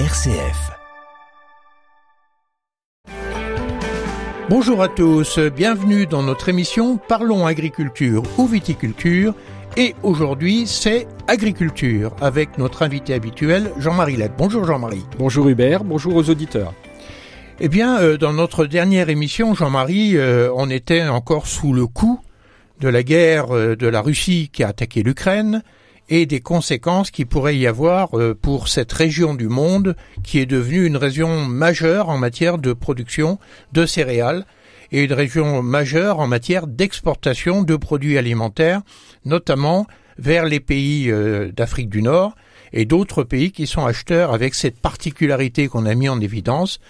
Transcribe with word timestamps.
RCF. 0.00 0.72
Bonjour 4.50 4.82
à 4.82 4.88
tous, 4.88 5.38
bienvenue 5.38 6.06
dans 6.06 6.24
notre 6.24 6.48
émission 6.48 6.96
Parlons 6.96 7.46
agriculture 7.46 8.24
ou 8.36 8.48
viticulture. 8.48 9.36
Et 9.76 9.94
aujourd'hui, 10.02 10.66
c'est 10.66 11.06
agriculture 11.28 12.10
avec 12.20 12.58
notre 12.58 12.82
invité 12.82 13.14
habituel, 13.14 13.70
Jean-Marie 13.78 14.16
Lette. 14.16 14.32
Bonjour 14.36 14.64
Jean-Marie. 14.64 15.04
Bonjour 15.16 15.48
Hubert, 15.48 15.84
bonjour 15.84 16.16
aux 16.16 16.28
auditeurs. 16.28 16.74
Eh 17.60 17.68
bien, 17.68 18.00
euh, 18.00 18.16
dans 18.16 18.32
notre 18.32 18.66
dernière 18.66 19.10
émission, 19.10 19.54
Jean-Marie, 19.54 20.16
euh, 20.16 20.50
on 20.56 20.70
était 20.70 21.06
encore 21.06 21.46
sous 21.46 21.72
le 21.72 21.86
coup 21.86 22.18
de 22.80 22.88
la 22.88 23.04
guerre 23.04 23.54
euh, 23.54 23.76
de 23.76 23.86
la 23.86 24.00
Russie 24.00 24.50
qui 24.52 24.64
a 24.64 24.68
attaqué 24.70 25.04
l'Ukraine 25.04 25.62
et 26.08 26.26
des 26.26 26.40
conséquences 26.40 27.10
qui 27.10 27.24
pourrait 27.24 27.56
y 27.56 27.66
avoir 27.66 28.10
pour 28.42 28.68
cette 28.68 28.92
région 28.92 29.34
du 29.34 29.48
monde 29.48 29.96
qui 30.22 30.38
est 30.38 30.46
devenue 30.46 30.86
une 30.86 30.96
région 30.96 31.46
majeure 31.46 32.08
en 32.08 32.18
matière 32.18 32.58
de 32.58 32.72
production 32.72 33.38
de 33.72 33.86
céréales 33.86 34.44
et 34.92 35.04
une 35.04 35.12
région 35.12 35.62
majeure 35.62 36.20
en 36.20 36.26
matière 36.26 36.66
d'exportation 36.66 37.62
de 37.62 37.76
produits 37.76 38.18
alimentaires, 38.18 38.82
notamment 39.24 39.86
vers 40.18 40.44
les 40.44 40.60
pays 40.60 41.10
d'Afrique 41.56 41.88
du 41.88 42.02
Nord 42.02 42.34
et 42.74 42.84
d'autres 42.84 43.22
pays 43.22 43.52
qui 43.52 43.66
sont 43.66 43.86
acheteurs 43.86 44.34
avec 44.34 44.54
cette 44.54 44.80
particularité 44.80 45.68
qu'on 45.68 45.86
a 45.86 45.94
mis 45.94 46.08
en 46.08 46.20
évidence, 46.20 46.80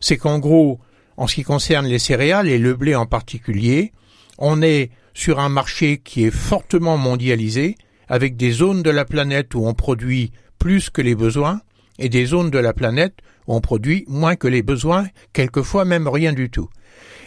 c'est 0.00 0.16
qu'en 0.16 0.38
gros, 0.40 0.80
en 1.16 1.26
ce 1.26 1.36
qui 1.36 1.44
concerne 1.44 1.86
les 1.86 1.98
céréales 1.98 2.48
et 2.48 2.58
le 2.58 2.74
blé 2.74 2.94
en 2.94 3.06
particulier, 3.06 3.92
on 4.38 4.62
est 4.62 4.90
sur 5.14 5.40
un 5.40 5.48
marché 5.48 5.98
qui 5.98 6.24
est 6.24 6.30
fortement 6.30 6.96
mondialisé, 6.96 7.76
avec 8.08 8.36
des 8.36 8.50
zones 8.50 8.82
de 8.82 8.90
la 8.90 9.04
planète 9.04 9.54
où 9.54 9.66
on 9.66 9.74
produit 9.74 10.32
plus 10.58 10.90
que 10.90 11.02
les 11.02 11.14
besoins, 11.14 11.60
et 11.98 12.08
des 12.08 12.26
zones 12.26 12.50
de 12.50 12.58
la 12.58 12.72
planète 12.72 13.14
où 13.46 13.54
on 13.54 13.60
produit 13.60 14.04
moins 14.08 14.36
que 14.36 14.48
les 14.48 14.62
besoins, 14.62 15.06
quelquefois 15.32 15.84
même 15.84 16.08
rien 16.08 16.32
du 16.32 16.50
tout. 16.50 16.68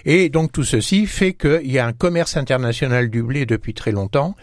Et 0.05 0.29
donc 0.29 0.51
tout 0.51 0.63
ceci 0.63 1.05
fait 1.05 1.33
qu'il 1.33 1.71
y 1.71 1.77
a 1.77 1.85
un 1.85 1.93
commerce 1.93 2.35
international 2.35 3.09
du 3.09 3.21
blé 3.21 3.45
depuis 3.45 3.73
très 3.73 3.91
longtemps 3.91 4.35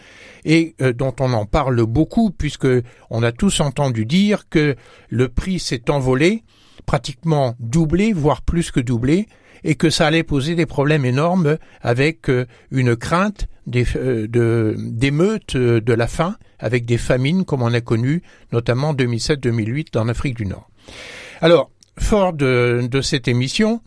et 0.45 0.75
euh, 0.81 0.93
dont 0.93 1.13
on 1.19 1.33
en 1.33 1.45
parle 1.45 1.83
beaucoup 1.85 2.31
puisque 2.31 2.67
on 3.09 3.23
a 3.23 3.31
tous 3.31 3.59
entendu 3.59 4.05
dire 4.05 4.47
que 4.49 4.75
le 5.09 5.27
prix 5.27 5.59
s'est 5.59 5.89
envolé 5.89 6.43
pratiquement 6.85 7.55
doublé, 7.59 8.13
voire 8.13 8.41
plus 8.41 8.71
que 8.71 8.79
doublé, 8.79 9.27
et 9.63 9.75
que 9.75 9.89
ça 9.89 10.07
allait 10.07 10.23
poser 10.23 10.55
des 10.55 10.65
problèmes 10.65 11.05
énormes 11.05 11.57
avec 11.81 12.29
euh, 12.29 12.45
une 12.71 12.95
crainte 12.95 13.47
euh, 13.95 14.75
d'émeutes 14.77 15.55
euh, 15.55 15.81
de, 15.81 15.93
la 15.93 16.07
faim, 16.07 16.35
avec 16.59 16.85
des 16.85 16.97
famines 16.97 17.45
comme 17.45 17.61
on 17.61 17.73
a 17.73 17.81
connu 17.81 18.23
notamment 18.51 18.93
2007-2008 18.93 19.97
en 19.97 20.07
Afrique 20.09 20.35
du 20.35 20.45
Nord. 20.45 20.69
Alors, 21.41 21.71
fort 21.97 22.33
de, 22.33 22.87
cette 23.01 23.27
émission 23.27 23.81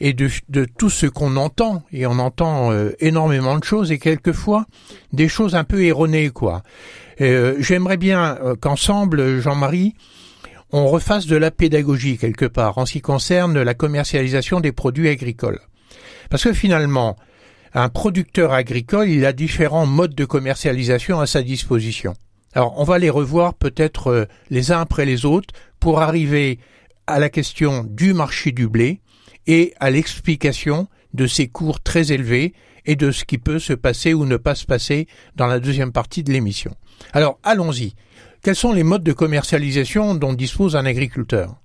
et 0.00 0.12
de, 0.14 0.30
tout 0.78 0.90
ce 0.90 1.06
qu'on 1.06 1.36
entend, 1.36 1.82
et 1.92 2.06
on 2.06 2.18
entend 2.18 2.72
énormément 3.00 3.58
de 3.58 3.64
choses 3.64 3.92
et 3.92 3.98
quelquefois 3.98 4.66
des 5.12 5.28
choses 5.28 5.54
un 5.54 5.64
peu 5.64 5.84
erronées, 5.84 6.30
quoi. 6.30 6.62
J'aimerais 7.18 7.98
bien 7.98 8.38
qu'ensemble, 8.60 9.40
Jean-Marie, 9.40 9.94
on 10.72 10.86
refasse 10.86 11.26
de 11.26 11.36
la 11.36 11.50
pédagogie 11.50 12.18
quelque 12.18 12.46
part 12.46 12.78
en 12.78 12.86
ce 12.86 12.92
qui 12.92 13.00
concerne 13.00 13.60
la 13.60 13.74
commercialisation 13.74 14.60
des 14.60 14.72
produits 14.72 15.08
agricoles. 15.08 15.60
Parce 16.28 16.44
que 16.44 16.52
finalement, 16.52 17.16
un 17.74 17.88
producteur 17.88 18.52
agricole, 18.52 19.08
il 19.08 19.24
a 19.24 19.32
différents 19.32 19.86
modes 19.86 20.14
de 20.14 20.24
commercialisation 20.24 21.20
à 21.20 21.26
sa 21.26 21.42
disposition. 21.42 22.14
Alors, 22.52 22.74
on 22.78 22.84
va 22.84 22.98
les 22.98 23.10
revoir 23.10 23.54
peut-être 23.54 24.08
euh, 24.08 24.24
les 24.50 24.72
uns 24.72 24.80
après 24.80 25.04
les 25.04 25.24
autres 25.24 25.54
pour 25.78 26.00
arriver 26.00 26.58
à 27.06 27.20
la 27.20 27.28
question 27.28 27.84
du 27.84 28.12
marché 28.12 28.50
du 28.50 28.68
blé 28.68 29.00
et 29.46 29.72
à 29.78 29.90
l'explication 29.90 30.88
de 31.14 31.26
ces 31.26 31.48
cours 31.48 31.80
très 31.80 32.12
élevés 32.12 32.54
et 32.86 32.96
de 32.96 33.12
ce 33.12 33.24
qui 33.24 33.38
peut 33.38 33.58
se 33.58 33.72
passer 33.72 34.14
ou 34.14 34.24
ne 34.26 34.36
pas 34.36 34.54
se 34.54 34.66
passer 34.66 35.06
dans 35.36 35.46
la 35.46 35.60
deuxième 35.60 35.92
partie 35.92 36.24
de 36.24 36.32
l'émission. 36.32 36.74
Alors, 37.12 37.38
allons-y. 37.42 37.94
Quels 38.42 38.56
sont 38.56 38.72
les 38.72 38.84
modes 38.84 39.04
de 39.04 39.12
commercialisation 39.12 40.14
dont 40.14 40.32
dispose 40.32 40.74
un 40.74 40.86
agriculteur? 40.86 41.56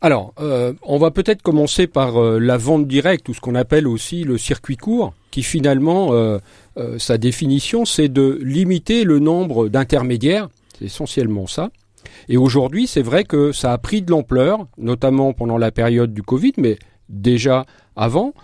Alors, 0.00 0.34
euh, 0.40 0.72
on 0.82 0.98
va 0.98 1.12
peut-être 1.12 1.40
commencer 1.40 1.86
par 1.86 2.20
euh, 2.20 2.40
la 2.40 2.56
vente 2.56 2.88
directe, 2.88 3.28
ou 3.28 3.34
ce 3.34 3.40
qu'on 3.40 3.54
appelle 3.54 3.86
aussi 3.86 4.24
le 4.24 4.36
circuit 4.36 4.76
court, 4.76 5.14
qui 5.30 5.44
finalement, 5.44 6.12
euh, 6.12 6.38
sa 6.98 7.16
définition, 7.16 7.84
c'est 7.84 8.08
de 8.08 8.40
limiter 8.42 9.04
le 9.04 9.20
nombre 9.20 9.68
d'intermédiaires, 9.68 10.48
c'est 10.76 10.86
essentiellement 10.86 11.46
ça. 11.46 11.70
Et 12.28 12.36
aujourd'hui, 12.36 12.88
c'est 12.88 13.00
vrai 13.00 13.22
que 13.22 13.52
ça 13.52 13.72
a 13.72 13.78
pris 13.78 14.02
de 14.02 14.10
l'ampleur, 14.10 14.66
notamment 14.76 15.32
pendant 15.32 15.58
la 15.58 15.70
période 15.70 16.12
du 16.12 16.22
Covid, 16.22 16.54
mais 16.58 16.76
déjà 17.08 17.66
avant, 17.94 18.34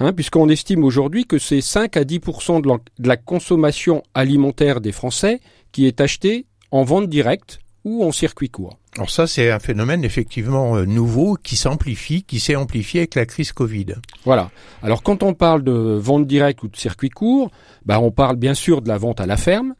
hein, 0.00 0.12
puisqu'on 0.12 0.48
estime 0.48 0.82
aujourd'hui 0.82 1.24
que 1.24 1.38
c'est 1.38 1.60
5 1.60 1.96
à 1.96 2.02
10% 2.02 2.60
de 2.60 3.08
la 3.08 3.16
consommation 3.16 4.02
alimentaire 4.12 4.80
des 4.80 4.92
Français 4.92 5.40
qui 5.70 5.86
est 5.86 6.00
achetée 6.00 6.46
en 6.70 6.84
vente 6.84 7.08
directe 7.08 7.60
ou 7.86 8.04
en 8.04 8.10
circuit 8.10 8.50
court. 8.50 8.78
Alors 8.96 9.10
ça, 9.10 9.28
c'est 9.28 9.50
un 9.50 9.60
phénomène 9.60 10.04
effectivement 10.04 10.76
euh, 10.76 10.84
nouveau 10.84 11.36
qui 11.40 11.54
s'amplifie, 11.54 12.24
qui 12.24 12.40
s'est 12.40 12.56
amplifié 12.56 13.00
avec 13.00 13.14
la 13.14 13.26
crise 13.26 13.52
Covid. 13.52 13.94
Voilà. 14.24 14.50
Alors 14.82 15.02
quand 15.04 15.22
on 15.22 15.34
parle 15.34 15.62
de 15.62 15.72
vente 15.72 16.26
directe 16.26 16.64
ou 16.64 16.68
de 16.68 16.76
circuit 16.76 17.10
court, 17.10 17.50
bah 17.84 18.00
on 18.00 18.10
parle 18.10 18.36
bien 18.36 18.54
sûr 18.54 18.82
de 18.82 18.88
la 18.88 18.98
vente 18.98 19.20
à 19.20 19.26
la 19.26 19.36
ferme. 19.36 19.74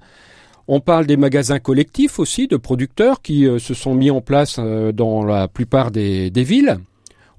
On 0.69 0.81
parle 0.81 1.07
des 1.07 1.17
magasins 1.17 1.59
collectifs 1.59 2.19
aussi, 2.21 2.47
de 2.47 2.57
producteurs 2.57 3.23
qui 3.23 3.47
euh, 3.47 3.59
se 3.59 3.75
sont 3.75 3.95
mis 3.95 4.11
en 4.11 4.21
place 4.21 4.57
euh, 4.61 4.93
dans 4.93 5.25
la 5.25 5.49
plupart 5.49 5.91
des, 5.91 6.31
villes. 6.31 6.79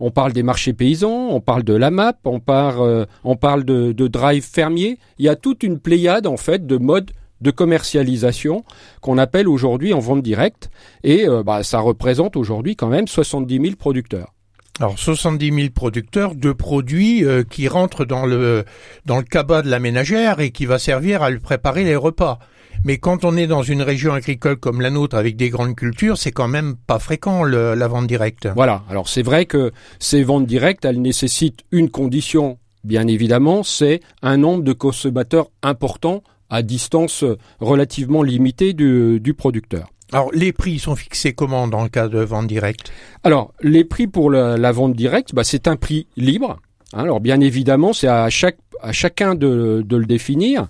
On 0.02 0.12
parle 0.12 0.34
des 0.34 0.44
marchés 0.44 0.74
paysans, 0.74 1.30
on 1.30 1.40
parle 1.40 1.64
de 1.64 1.74
la 1.74 1.92
MAP, 1.92 2.20
on 2.26 2.40
parle, 2.40 3.08
on 3.24 3.36
parle 3.36 3.64
de, 3.64 3.94
de 3.94 4.08
drive 4.08 4.44
fermier. 4.44 5.00
Il 5.18 5.26
y 5.26 5.30
a 5.30 5.36
toute 5.36 5.64
une 5.64 5.80
pléiade 5.80 6.28
en 6.28 6.38
fait 6.38 6.68
de 6.68 6.78
modes 6.78 7.12
de 7.42 7.52
commercialisation 7.52 8.64
qu'on 9.02 9.18
appelle 9.18 9.48
aujourd'hui 9.48 9.94
en 9.94 10.00
vente 10.00 10.24
directe 10.24 10.70
et 11.04 11.28
euh, 11.28 11.44
bah, 11.44 11.64
ça 11.64 11.80
représente 11.80 12.36
aujourd'hui 12.36 12.76
quand 12.76 12.88
même 12.88 13.08
70 13.08 13.62
000 13.62 13.76
producteurs. 13.76 14.34
Alors 14.80 14.98
70 15.00 15.54
000 15.54 15.68
producteurs 15.74 16.36
de 16.36 16.52
produits 16.52 17.26
euh, 17.26 17.44
qui 17.44 17.68
rentrent 17.68 18.06
dans 18.06 18.28
le 18.28 18.64
dans 19.06 19.18
le 19.18 19.24
cabas 19.24 19.64
de 19.64 19.70
la 19.70 19.80
ménagère 19.80 20.40
et 20.40 20.52
qui 20.52 20.68
va 20.68 20.78
servir 20.78 21.24
à 21.24 21.32
lui 21.32 21.40
préparer 21.40 21.84
les 21.84 21.96
repas. 21.96 22.38
Mais 22.84 23.00
quand 23.00 23.26
on 23.26 23.36
est 23.36 23.48
dans 23.48 23.64
une 23.64 23.82
région 23.82 24.14
agricole 24.14 24.58
comme 24.58 24.82
la 24.82 24.92
nôtre 24.92 25.16
avec 25.16 25.36
des 25.36 25.50
grandes 25.50 25.76
cultures, 25.76 26.18
c'est 26.18 26.32
quand 26.32 26.48
même 26.48 26.76
pas 26.76 27.00
fréquent 27.00 27.44
la 27.44 27.88
vente 27.88 28.06
directe. 28.06 28.48
Voilà. 28.56 28.84
Alors 28.88 29.10
c'est 29.10 29.24
vrai 29.24 29.46
que 29.46 29.72
ces 30.00 30.24
ventes 30.24 30.46
directes, 30.46 30.86
elles 30.86 31.02
nécessitent 31.02 31.62
une 31.72 31.90
condition, 31.90 32.60
bien 32.84 33.08
évidemment, 33.08 33.64
c'est 33.64 34.02
un 34.22 34.38
nombre 34.38 34.64
de 34.64 34.74
consommateurs 34.74 35.48
important 35.64 36.22
à 36.50 36.62
distance 36.62 37.24
relativement 37.60 38.24
limitée 38.24 38.74
du, 38.74 39.34
producteur. 39.38 39.90
Alors, 40.14 40.32
les 40.34 40.54
prix 40.54 40.80
sont 40.80 40.96
fixés 40.96 41.34
comment 41.34 41.68
dans 41.68 41.84
le 41.84 41.90
cas 41.90 42.08
de 42.08 42.20
vente 42.20 42.48
directe? 42.48 42.92
Alors, 43.24 43.54
les 43.62 43.84
prix 43.84 44.08
pour 44.08 44.32
la, 44.32 44.72
vente 44.72 44.96
directe, 44.96 45.34
bah, 45.34 45.44
c'est 45.44 45.68
un 45.68 45.76
prix 45.76 46.08
libre. 46.16 46.58
Hein. 46.94 47.00
alors, 47.00 47.20
bien 47.20 47.42
évidemment, 47.42 47.92
c'est 47.92 48.08
à, 48.08 48.30
chaque, 48.30 48.58
à 48.82 48.94
chacun 48.94 49.36
de, 49.36 49.86
le 49.90 50.06
définir. 50.06 50.68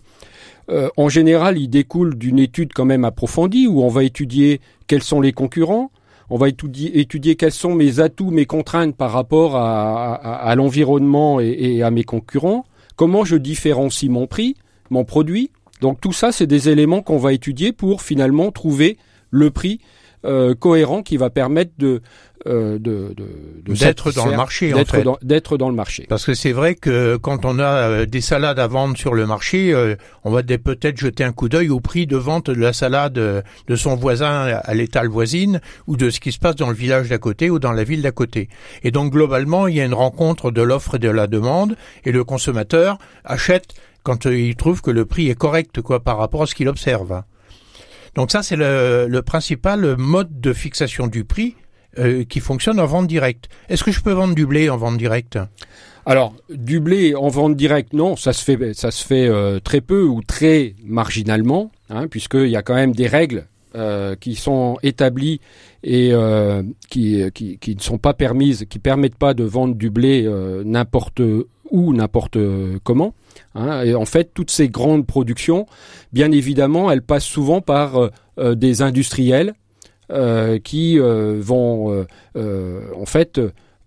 Euh, 0.69 0.89
en 0.97 1.07
général, 1.07 1.57
il 1.57 1.69
découle 1.69 2.17
d'une 2.17 2.39
étude 2.39 2.73
quand 2.73 2.85
même 2.85 3.05
approfondie 3.05 3.67
où 3.67 3.83
on 3.83 3.89
va 3.89 4.03
étudier 4.03 4.59
quels 4.87 5.03
sont 5.03 5.21
les 5.21 5.31
concurrents, 5.31 5.91
on 6.29 6.37
va 6.37 6.49
étudier, 6.49 6.99
étudier 6.99 7.35
quels 7.35 7.53
sont 7.53 7.73
mes 7.73 8.01
atouts, 8.01 8.31
mes 8.31 8.45
contraintes 8.45 8.95
par 8.95 9.11
rapport 9.11 9.55
à, 9.55 10.53
l'environnement 10.55 11.39
et, 11.39 11.47
et, 11.47 11.83
à 11.83 11.91
mes 11.91 12.03
concurrents, 12.03 12.65
comment 12.97 13.23
je 13.23 13.37
différencie 13.37 14.11
mon 14.11 14.27
prix, 14.27 14.55
mon 14.89 15.05
produit, 15.05 15.51
donc 15.81 16.01
tout 16.01 16.13
ça, 16.13 16.31
c'est 16.31 16.47
des 16.47 16.69
éléments 16.69 17.01
qu'on 17.01 17.17
va 17.17 17.33
étudier 17.33 17.71
pour 17.71 18.01
finalement 18.01 18.51
trouver 18.51 18.97
le 19.29 19.51
prix 19.51 19.79
euh, 20.25 20.55
cohérent 20.55 21.03
qui 21.03 21.15
va 21.15 21.29
permettre 21.29 21.71
de 21.77 22.01
euh, 22.47 22.79
de, 22.79 23.13
d'être 23.67 24.11
dans 24.11 24.25
le 24.25 24.35
marché 24.35 24.71
d'être 24.71 24.93
en 24.95 24.97
fait. 24.97 25.03
dans, 25.03 25.17
d'être 25.21 25.57
dans 25.57 25.69
le 25.69 25.75
marché 25.75 26.05
parce 26.09 26.25
que 26.25 26.33
c'est 26.33 26.53
vrai 26.53 26.75
que 26.75 27.17
quand 27.17 27.45
on 27.45 27.59
a 27.59 27.63
euh, 27.63 28.05
des 28.07 28.21
salades 28.21 28.57
à 28.57 28.65
vendre 28.67 28.97
sur 28.97 29.13
le 29.13 29.27
marché 29.27 29.75
on 30.23 30.31
va 30.31 30.41
peut-être 30.41 30.97
jeter 30.97 31.23
un 31.23 31.33
coup 31.33 31.49
d'œil 31.49 31.69
au 31.69 31.79
prix 31.79 32.07
de 32.07 32.17
vente 32.17 32.49
de 32.49 32.59
la 32.59 32.73
salade 32.73 33.13
de 33.13 33.75
son 33.75 33.95
voisin 33.95 34.59
à 34.63 34.73
l'étal 34.73 35.07
voisine 35.07 35.61
ou 35.85 35.97
de 35.97 36.09
ce 36.09 36.19
qui 36.19 36.31
se 36.31 36.39
passe 36.39 36.55
dans 36.55 36.69
le 36.69 36.75
village 36.75 37.09
d'à 37.09 37.19
côté 37.19 37.51
ou 37.51 37.59
dans 37.59 37.71
la 37.71 37.83
ville 37.83 38.01
d'à 38.01 38.11
côté 38.11 38.49
et 38.83 38.89
donc 38.89 39.11
globalement 39.11 39.67
il 39.67 39.75
y 39.75 39.81
a 39.81 39.85
une 39.85 39.93
rencontre 39.93 40.49
de 40.49 40.61
l'offre 40.63 40.95
et 40.95 40.99
de 40.99 41.09
la 41.09 41.27
demande 41.27 41.75
et 42.05 42.11
le 42.11 42.23
consommateur 42.23 42.97
achète 43.23 43.75
quand 44.07 44.25
euh, 44.25 44.39
il 44.39 44.55
trouve 44.55 44.81
que 44.81 44.89
le 44.89 45.03
prix 45.03 45.27
est 45.29 45.35
correct 45.35 45.81
quoi 45.81 46.01
par 46.01 46.17
rapport 46.17 46.41
à 46.43 46.45
ce 46.45 46.55
qu'il 46.55 46.69
observe. 46.69 47.23
Donc 48.15 48.31
ça 48.31 48.41
c'est 48.41 48.55
le, 48.55 49.19
principal 49.19 49.97
mode 49.97 50.39
de 50.39 50.53
fixation 50.53 51.07
du 51.07 51.25
prix 51.25 51.55
euh, 51.99 52.23
qui 52.23 52.39
fonctionne 52.39 52.79
en 52.79 52.85
vente 52.85 53.07
directe. 53.07 53.49
Est-ce 53.67 53.83
que 53.83 53.91
je 53.91 53.99
peux 54.01 54.13
vendre 54.13 54.33
du 54.33 54.45
blé 54.45 54.69
en 54.69 54.77
vente 54.77 54.97
directe? 54.97 55.37
Alors, 56.05 56.33
du 56.49 56.79
blé 56.79 57.15
en 57.15 57.27
vente 57.27 57.57
directe, 57.57 57.91
non, 57.91 58.15
ça 58.15 58.31
se 58.31 58.45
fait, 58.45 58.73
ça 58.73 58.91
se 58.91 59.05
fait 59.05 59.27
euh, 59.27 59.59
très 59.59 59.81
peu 59.81 60.03
ou 60.03 60.21
très 60.23 60.73
marginalement, 60.85 61.69
hein, 61.89 62.07
puisqu'il 62.07 62.47
y 62.47 62.55
a 62.55 62.61
quand 62.61 62.75
même 62.75 62.93
des 62.93 63.07
règles 63.07 63.45
qui 64.19 64.33
sont 64.33 64.79
établies 64.81 65.39
et 65.83 66.11
qui, 66.89 67.21
ne 67.21 67.79
sont 67.79 67.99
pas 67.99 68.15
permises, 68.15 68.65
qui 68.67 68.79
permettent 68.79 69.19
pas 69.19 69.35
de 69.35 69.43
vendre 69.43 69.75
du 69.75 69.91
blé 69.91 70.27
n'importe 70.65 71.21
où, 71.71 71.93
n'importe 71.93 72.37
comment. 72.83 73.13
Hein. 73.55 73.83
Et 73.83 73.95
en 73.95 74.05
fait, 74.05 74.31
toutes 74.33 74.51
ces 74.51 74.69
grandes 74.69 75.05
productions, 75.05 75.65
bien 76.13 76.31
évidemment, 76.31 76.91
elles 76.91 77.01
passent 77.01 77.25
souvent 77.25 77.61
par 77.61 78.09
des 78.37 78.81
industriels 78.81 79.53
qui 80.63 80.97
vont 80.99 82.05
en 82.35 83.05
fait 83.05 83.41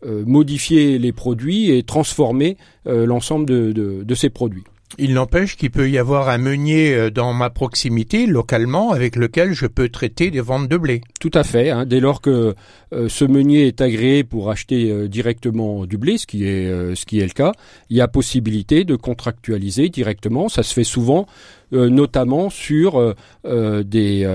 modifier 0.04 0.98
les 0.98 1.12
produits 1.12 1.70
et 1.70 1.82
transformer 1.82 2.56
l'ensemble 2.84 3.46
de, 3.46 4.14
ces 4.14 4.30
produits. 4.30 4.64
Il 4.98 5.14
n'empêche 5.14 5.56
qu'il 5.56 5.70
peut 5.70 5.88
y 5.88 5.98
avoir 5.98 6.28
un 6.28 6.38
meunier 6.38 6.92
euh, 6.94 7.10
dans 7.10 7.32
ma 7.32 7.48
proximité, 7.48 8.26
localement, 8.26 8.90
avec 8.90 9.14
lequel 9.14 9.52
je 9.52 9.66
peux 9.66 9.88
traiter 9.88 10.30
des 10.32 10.40
ventes 10.40 10.68
de 10.68 10.76
blé. 10.76 11.00
Tout 11.20 11.30
à 11.32 11.44
fait. 11.44 11.70
Hein. 11.70 11.86
dès 11.86 12.00
lors 12.00 12.20
que 12.20 12.54
euh, 12.92 13.08
ce 13.08 13.24
meunier 13.24 13.68
est 13.68 13.80
agréé 13.80 14.24
pour 14.24 14.50
acheter 14.50 14.90
euh, 14.90 15.08
directement 15.08 15.86
du 15.86 15.96
blé, 15.96 16.18
ce 16.18 16.26
qui 16.26 16.44
est 16.44 16.60
le 16.60 17.32
cas, 17.32 17.52
il 17.88 17.96
y 17.96 18.00
a 18.00 18.08
possibilité 18.08 18.84
de 18.84 18.96
contractualiser 18.96 19.90
directement. 19.90 20.48
Ça 20.48 20.64
se 20.64 20.74
fait 20.74 20.84
souvent, 20.84 21.26
notamment 21.72 22.50
sur 22.50 23.14
des 23.44 24.26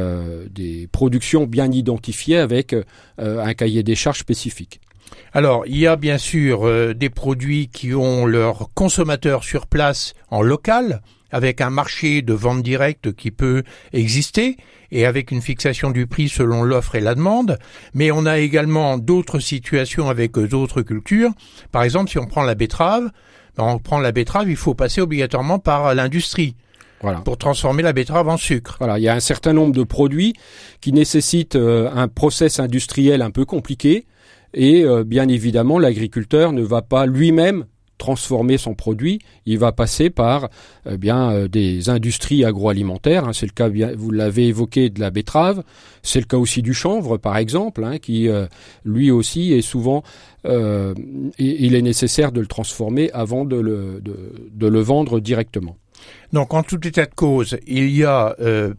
des 0.52 0.90
productions 0.92 1.46
bien 1.46 1.70
identifiées 1.72 2.38
avec 2.38 2.76
un 3.18 3.54
cahier 3.54 3.84
des 3.84 3.96
charges 3.96 4.20
spécifique. 4.20 4.80
Alors, 5.34 5.64
il 5.68 5.78
y 5.78 5.88
a 5.88 5.98
bien 5.98 6.18
sûr 6.18 6.66
euh, 6.66 6.94
des 6.94 7.10
produits 7.10 7.68
qui 7.68 7.94
ont 7.94 8.26
leurs 8.26 8.70
consommateurs 8.74 9.44
sur 9.44 9.68
place 9.68 10.14
en 10.30 10.42
local, 10.42 11.02
avec 11.32 11.60
un 11.60 11.70
marché 11.70 12.22
de 12.22 12.34
vente 12.34 12.64
directe 12.64 13.14
qui 13.14 13.32
peut 13.32 13.64
exister 13.92 14.56
et 14.92 15.06
avec 15.06 15.32
une 15.32 15.42
fixation 15.42 15.92
du 15.92 16.08
prix 16.08 16.30
selon 16.30 16.64
l'offre 16.64 16.96
et 16.96 17.02
la 17.02 17.16
demande, 17.16 17.58
mais 17.94 18.12
on 18.12 18.26
a 18.26 18.38
également 18.38 18.98
d'autres 18.98 19.40
situations 19.40 20.10
avec 20.10 20.32
d'autres 20.32 20.82
cultures. 20.82 21.32
Par 21.74 21.84
exemple, 21.84 22.10
si 22.10 22.18
on 22.18 22.26
prend 22.28 22.44
la 22.44 22.56
betterave, 22.56 23.12
ben, 23.58 23.66
on 23.66 23.80
prend 23.80 24.00
la 24.00 24.14
betterave, 24.14 24.50
il 24.50 24.56
faut 24.56 24.74
passer 24.74 25.02
obligatoirement 25.02 25.60
par 25.60 25.94
l'industrie. 25.94 26.56
Voilà. 27.02 27.20
pour 27.20 27.38
transformer 27.38 27.84
la 27.84 27.94
betterave 27.94 28.30
en 28.30 28.38
sucre. 28.38 28.78
Voilà, 28.80 28.98
il 28.98 29.04
y 29.04 29.10
a 29.10 29.14
un 29.14 29.20
certain 29.20 29.54
nombre 29.54 29.74
de 29.76 29.84
produits 29.84 30.34
qui 30.80 30.92
nécessitent 30.94 31.58
euh, 31.58 31.90
un 31.94 32.08
process 32.08 32.60
industriel 32.60 33.22
un 33.22 33.32
peu 33.32 33.46
compliqué 33.46 34.06
et 34.56 34.84
euh, 34.84 35.04
bien 35.04 35.28
évidemment, 35.28 35.78
l'agriculteur 35.78 36.54
ne 36.54 36.64
va 36.64 36.82
pas 36.82 37.06
lui-même 37.06 37.66
transformer 37.98 38.58
son 38.58 38.74
produit, 38.74 39.20
il 39.46 39.58
va 39.58 39.72
passer 39.72 40.10
par 40.10 40.50
eh 40.90 40.98
bien 40.98 41.32
euh, 41.32 41.48
des 41.48 41.90
industries 41.90 42.44
agroalimentaires. 42.44 43.26
Hein. 43.26 43.34
c'est 43.34 43.46
le 43.46 43.52
cas, 43.52 43.70
vous 43.96 44.12
l'avez 44.12 44.48
évoqué, 44.48 44.90
de 44.90 45.00
la 45.00 45.12
betterave. 45.12 45.64
C'est 46.04 46.20
le 46.20 46.26
cas 46.26 46.38
aussi 46.38 46.62
du 46.62 46.74
chanvre, 46.74 47.18
par 47.18 47.38
exemple, 47.38 47.84
hein, 47.84 47.98
qui 47.98 48.28
euh, 48.28 48.48
lui 48.84 49.12
aussi 49.12 49.54
est 49.54 49.62
souvent, 49.62 50.04
il 50.46 51.76
est 51.76 51.82
nécessaire 51.82 52.32
de 52.32 52.40
le 52.40 52.48
transformer 52.48 53.10
avant 53.14 53.46
de 53.46 53.56
le, 53.56 54.02
de, 54.02 54.68
le 54.68 54.80
vendre 54.80 55.20
directement. 55.20 55.76
Donc 56.34 56.54
en 56.54 56.62
tout 56.62 56.86
état 56.88 57.06
de 57.06 57.16
cause, 57.16 57.58
il 57.66 57.90
y 57.90 58.04
a 58.04 58.36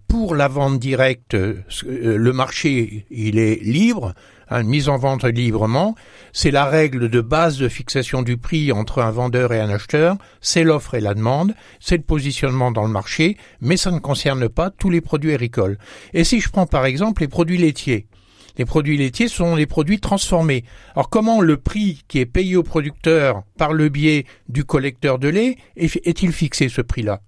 pour 0.07 0.37
la 0.37 0.47
vente 0.47 0.79
directe, 0.79 1.35
le 1.35 2.33
marché 2.33 3.07
il 3.11 3.41
est 3.41 3.61
libre, 3.65 4.15
une 4.51 4.69
mise 4.69 4.89
en 4.89 4.97
vente 4.97 5.25
librement, 5.25 5.95
c'est 6.33 6.51
la 6.51 6.67
règle 6.67 7.09
de 7.09 7.21
base 7.21 7.59
de 7.59 7.69
fixation 7.69 8.23
du 8.23 8.37
prix 8.37 8.73
entre 8.73 9.03
un 9.03 9.11
vendeur 9.11 9.53
et 9.53 9.61
un 9.61 9.71
acheteur, 9.71 10.17
c'est 10.41 10.65
l'offre 10.65 10.95
et 10.95 11.01
la 11.01 11.15
demande, 11.15 11.55
c'est 11.81 11.97
le 11.97 12.03
positionnement 12.03 12.71
dans 12.71 12.85
le 12.85 12.93
marché, 12.93 13.37
mais 13.61 13.77
ça 13.77 13.91
ne 13.91 13.99
concerne 13.99 14.49
pas 14.49 14.71
tous 14.71 14.91
les 14.91 15.01
produits 15.01 15.35
agricoles. 15.35 15.79
Et 16.15 16.25
si 16.25 16.41
je 16.41 16.51
prends 16.51 16.67
par 16.67 16.87
exemple 16.87 17.23
les 17.23 17.29
produits 17.29 17.59
laitiers, 17.59 18.07
les 18.59 18.65
produits 18.65 18.97
laitiers 18.97 19.29
sont 19.29 19.55
les 19.55 19.67
produits 19.67 20.01
transformés. 20.01 20.65
Alors 20.95 21.11
comment 21.11 21.41
le 21.41 21.57
prix 21.57 22.03
qui 22.09 22.21
est 22.21 22.27
payé 22.27 22.57
au 22.57 22.63
producteur 22.63 23.43
par 23.59 23.73
le 23.73 23.89
biais 23.89 24.25
du 24.49 24.65
collecteur 24.65 25.19
de 25.19 25.29
lait 25.29 25.57
est-il 25.77 26.33
fixé 26.33 26.69
ce 26.69 26.81
prix-là? 26.81 27.21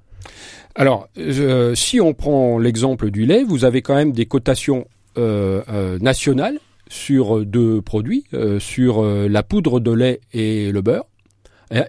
Alors, 0.75 1.09
euh, 1.19 1.75
si 1.75 2.01
on 2.01 2.15
prend 2.15 2.59
l'exemple 2.59 3.11
du 3.11 3.27
lait, 3.27 3.43
vous 3.43 3.65
avez 3.65 3.83
quand 3.83 3.97
même 3.97 4.13
des 4.13 4.27
cotations 4.27 4.87
euh, 5.17 5.63
euh, 5.69 5.99
nationales 5.99 6.61
sur 6.89 7.45
deux 7.45 7.83
produits, 7.83 8.25
euh, 8.35 8.59
sur 8.59 9.01
euh, 9.01 9.29
la 9.29 9.43
poudre 9.43 9.81
de 9.81 9.93
lait 9.93 10.21
et 10.33 10.73
le 10.73 10.81
beurre. 10.81 11.07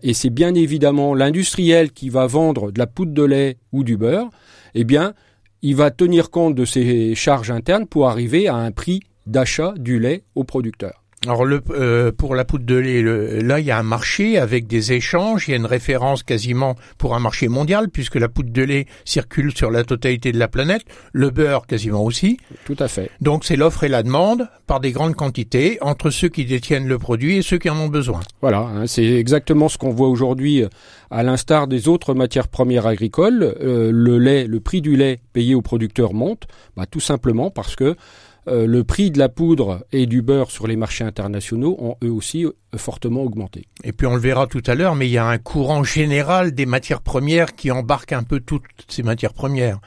Et 0.03 0.13
c'est 0.13 0.29
bien 0.29 0.55
évidemment 0.55 1.13
l'industriel 1.13 1.91
qui 1.93 2.09
va 2.09 2.27
vendre 2.27 2.69
de 2.69 2.79
la 2.79 2.85
poudre 2.85 3.13
de 3.13 3.23
lait 3.23 3.57
ou 3.71 3.85
du 3.85 3.95
beurre, 3.95 4.29
eh 4.75 4.83
bien, 4.83 5.13
il 5.61 5.77
va 5.77 5.89
tenir 5.89 6.31
compte 6.31 6.53
de 6.53 6.65
ses 6.65 7.15
charges 7.15 7.49
internes 7.49 7.85
pour 7.85 8.09
arriver 8.09 8.49
à 8.49 8.55
un 8.55 8.71
prix 8.71 8.99
d'achat 9.25 9.73
du 9.77 9.97
lait 9.97 10.23
au 10.35 10.43
producteur. 10.43 10.98
Alors 11.25 11.43
le, 11.43 11.61
euh, 11.71 12.13
pour 12.13 12.33
la 12.33 12.45
poudre 12.45 12.65
de 12.65 12.75
lait, 12.75 13.01
là 13.41 13.59
il 13.59 13.65
y 13.65 13.71
a 13.71 13.77
un 13.77 13.83
marché 13.83 14.37
avec 14.37 14.67
des 14.67 14.93
échanges, 14.93 15.47
il 15.47 15.51
y 15.51 15.53
a 15.53 15.57
une 15.57 15.65
référence 15.65 16.23
quasiment 16.23 16.75
pour 16.97 17.13
un 17.13 17.19
marché 17.19 17.49
mondial 17.49 17.89
puisque 17.89 18.15
la 18.15 18.29
poudre 18.29 18.53
de 18.53 18.61
lait 18.61 18.85
circule 19.03 19.53
sur 19.53 19.69
la 19.69 19.83
totalité 19.83 20.31
de 20.31 20.39
la 20.39 20.47
planète, 20.47 20.83
le 21.11 21.29
beurre 21.29 21.67
quasiment 21.67 22.03
aussi. 22.05 22.37
Tout 22.63 22.77
à 22.79 22.87
fait. 22.87 23.11
Donc 23.19 23.43
c'est 23.43 23.57
l'offre 23.57 23.83
et 23.83 23.89
la 23.89 24.01
demande 24.01 24.47
par 24.65 24.79
des 24.79 24.93
grandes 24.93 25.15
quantités 25.15 25.77
entre 25.81 26.09
ceux 26.09 26.29
qui 26.29 26.45
détiennent 26.45 26.87
le 26.87 26.97
produit 26.97 27.37
et 27.37 27.41
ceux 27.41 27.57
qui 27.57 27.69
en 27.69 27.77
ont 27.77 27.89
besoin. 27.89 28.21
Voilà, 28.39 28.59
hein, 28.59 28.87
c'est 28.87 29.03
exactement 29.03 29.67
ce 29.67 29.77
qu'on 29.77 29.91
voit 29.91 30.07
aujourd'hui 30.07 30.63
à 31.11 31.23
l'instar 31.23 31.67
des 31.67 31.89
autres 31.89 32.13
matières 32.13 32.47
premières 32.47 32.87
agricoles. 32.87 33.55
Euh, 33.61 33.91
le 33.91 34.19
lait, 34.19 34.47
le 34.47 34.61
prix 34.61 34.79
du 34.81 34.95
lait 34.95 35.19
payé 35.33 35.53
aux 35.53 35.61
producteurs 35.61 36.13
monte, 36.13 36.47
bah, 36.77 36.85
tout 36.89 37.01
simplement 37.01 37.49
parce 37.49 37.75
que 37.75 37.97
euh, 38.49 38.65
le 38.65 38.83
prix 38.83 39.11
de 39.11 39.19
la 39.19 39.29
poudre 39.29 39.85
et 39.91 40.05
du 40.05 40.21
beurre 40.21 40.49
sur 40.49 40.67
les 40.67 40.75
marchés 40.75 41.03
internationaux 41.03 41.75
ont 41.79 41.95
eux 42.03 42.11
aussi 42.11 42.45
euh, 42.45 42.51
fortement 42.77 43.21
augmenté. 43.21 43.65
Et 43.83 43.91
puis 43.91 44.07
on 44.07 44.15
le 44.15 44.21
verra 44.21 44.47
tout 44.47 44.63
à 44.65 44.75
l'heure, 44.75 44.95
mais 44.95 45.07
il 45.07 45.11
y 45.11 45.17
a 45.17 45.25
un 45.25 45.37
courant 45.37 45.83
général 45.83 46.53
des 46.53 46.65
matières 46.65 47.01
premières 47.01 47.55
qui 47.55 47.69
embarque 47.71 48.11
un 48.11 48.23
peu 48.23 48.39
toutes 48.39 48.63
ces 48.87 49.03
matières 49.03 49.33
premières. 49.33 49.79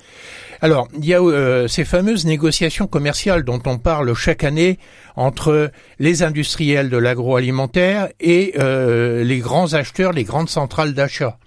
Alors, 0.61 0.89
il 0.97 1.05
y 1.05 1.15
a 1.15 1.21
euh, 1.21 1.67
ces 1.67 1.85
fameuses 1.85 2.25
négociations 2.25 2.87
commerciales 2.87 3.43
dont 3.43 3.61
on 3.67 3.79
parle 3.79 4.15
chaque 4.15 4.45
année 4.45 4.79
entre 5.17 5.71
les 5.99 6.23
industriels 6.23 6.89
de 6.89 6.97
l'agroalimentaire 6.97 8.09
et 8.21 8.55
les 8.57 9.39
grands 9.39 9.75
acheteurs, 9.75 10.13
les 10.13 10.25
grandes 10.25 10.49
centrales 10.49 10.95
d'achat 10.95 11.39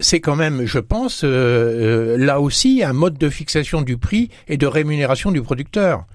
c'est 0.00 0.20
quand 0.20 0.34
même, 0.34 0.64
je 0.64 0.80
pense, 0.80 1.22
là 1.22 2.40
aussi 2.40 2.82
un 2.82 2.92
mode 2.92 3.18
de 3.18 3.28
fixation 3.28 3.82
du 3.82 3.98
prix 3.98 4.30
et 4.48 4.56
de 4.56 4.66
rémunération 4.66 5.30
du 5.30 5.42
producteur. 5.42 6.06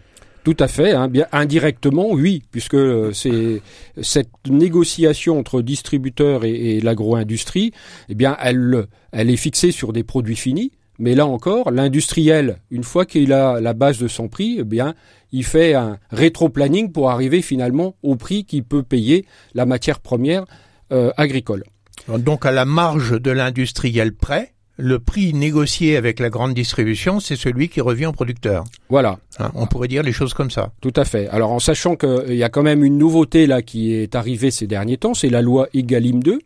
Tout 0.44 0.58
à 0.60 0.68
fait, 0.68 0.94
hein, 0.94 1.10
indirectement, 1.32 2.10
oui, 2.12 2.44
puisque 2.52 2.74
euh, 2.74 3.14
c'est 3.14 3.62
cette 4.02 4.30
négociation 4.50 5.38
entre 5.38 5.62
distributeurs 5.62 6.46
et, 6.46 6.78
et 6.78 6.82
l'agro-industrie, 6.82 7.74
eh 8.10 8.16
bien, 8.16 8.36
elle, 8.42 8.88
elle 9.12 9.30
est 9.30 9.38
fixée 9.38 9.72
sur 9.72 9.94
des 9.94 10.04
produits 10.04 10.36
finis. 10.36 10.72
Mais 10.98 11.16
là 11.16 11.26
encore, 11.26 11.72
l'industriel, 11.72 12.58
une 12.70 12.84
fois 12.84 13.06
qu'il 13.06 13.34
a 13.34 13.60
la 13.60 13.74
base 13.74 13.98
de 13.98 14.08
son 14.08 14.28
prix, 14.28 14.58
eh 14.60 14.64
bien, 14.64 14.94
il 15.32 15.44
fait 15.44 15.74
un 15.74 15.98
rétro-planning 16.12 16.92
pour 16.92 17.10
arriver 17.10 17.42
finalement 17.42 17.96
au 18.04 18.16
prix 18.16 18.46
qu'il 18.46 18.64
peut 18.64 18.84
payer 18.84 19.26
la 19.56 19.66
matière 19.66 20.00
première 20.00 20.46
euh, 20.92 21.12
agricole. 21.18 21.64
Donc 22.08 22.46
à 22.46 22.52
la 22.52 22.66
marge 22.66 23.20
de 23.20 23.32
l'industriel 23.32 24.14
prêt, 24.14 24.54
le 24.82 24.98
prix 24.98 25.34
négocié 25.34 25.96
avec 25.96 26.20
la 26.20 26.30
grande 26.30 26.54
distribution, 26.54 27.20
c'est 27.20 27.36
celui 27.36 27.70
qui 27.70 27.82
revient 27.82 28.08
au 28.08 28.12
producteur. 28.12 28.64
Voilà. 28.90 29.20
Hein, 29.40 29.52
on 29.54 29.68
pourrait 29.68 29.88
dire 29.88 30.02
les 30.02 30.12
choses 30.12 30.34
comme 30.34 30.50
ça. 30.50 30.72
Tout 30.82 30.94
à 30.96 31.06
fait. 31.06 31.28
Alors 31.30 31.52
en 31.52 31.60
sachant 31.60 31.96
qu'il 31.96 32.34
y 32.34 32.44
a 32.44 32.50
quand 32.50 32.64
même 32.64 32.84
une 32.84 32.98
nouveauté 32.98 33.46
là 33.46 33.62
qui 33.62 33.94
est 33.94 34.16
arrivée 34.16 34.50
ces 34.50 34.66
derniers 34.66 34.98
temps, 34.98 35.14
c'est 35.14 35.30
la 35.30 35.44
loi 35.44 35.68
Egalim 35.76 36.24
2, 36.24 36.40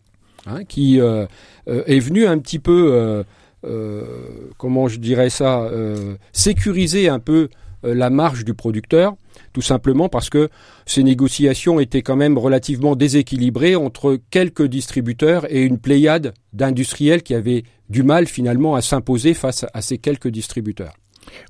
hein, 0.47 0.63
qui 0.65 0.99
euh, 0.99 1.25
euh, 1.69 1.83
est 1.87 1.99
venue 1.99 2.27
un 2.27 2.37
petit 2.37 2.59
peu, 2.59 3.23
euh, 3.63 4.03
comment 4.57 4.89
je 4.89 4.99
dirais 4.99 5.29
ça, 5.29 5.69
sécuriser 6.33 7.07
un 7.07 7.19
peu 7.19 7.49
la 7.83 8.09
marge 8.09 8.45
du 8.45 8.53
producteur 8.53 9.15
tout 9.53 9.61
simplement 9.61 10.09
parce 10.09 10.29
que 10.29 10.49
ces 10.85 11.03
négociations 11.03 11.79
étaient 11.79 12.01
quand 12.01 12.15
même 12.15 12.37
relativement 12.37 12.95
déséquilibrées 12.95 13.75
entre 13.75 14.19
quelques 14.29 14.65
distributeurs 14.65 15.45
et 15.49 15.63
une 15.63 15.79
pléiade 15.79 16.33
d'industriels 16.53 17.23
qui 17.23 17.33
avaient 17.33 17.63
du 17.89 18.03
mal 18.03 18.27
finalement 18.27 18.75
à 18.75 18.81
s'imposer 18.81 19.33
face 19.33 19.65
à 19.73 19.81
ces 19.81 19.97
quelques 19.97 20.27
distributeurs. 20.27 20.93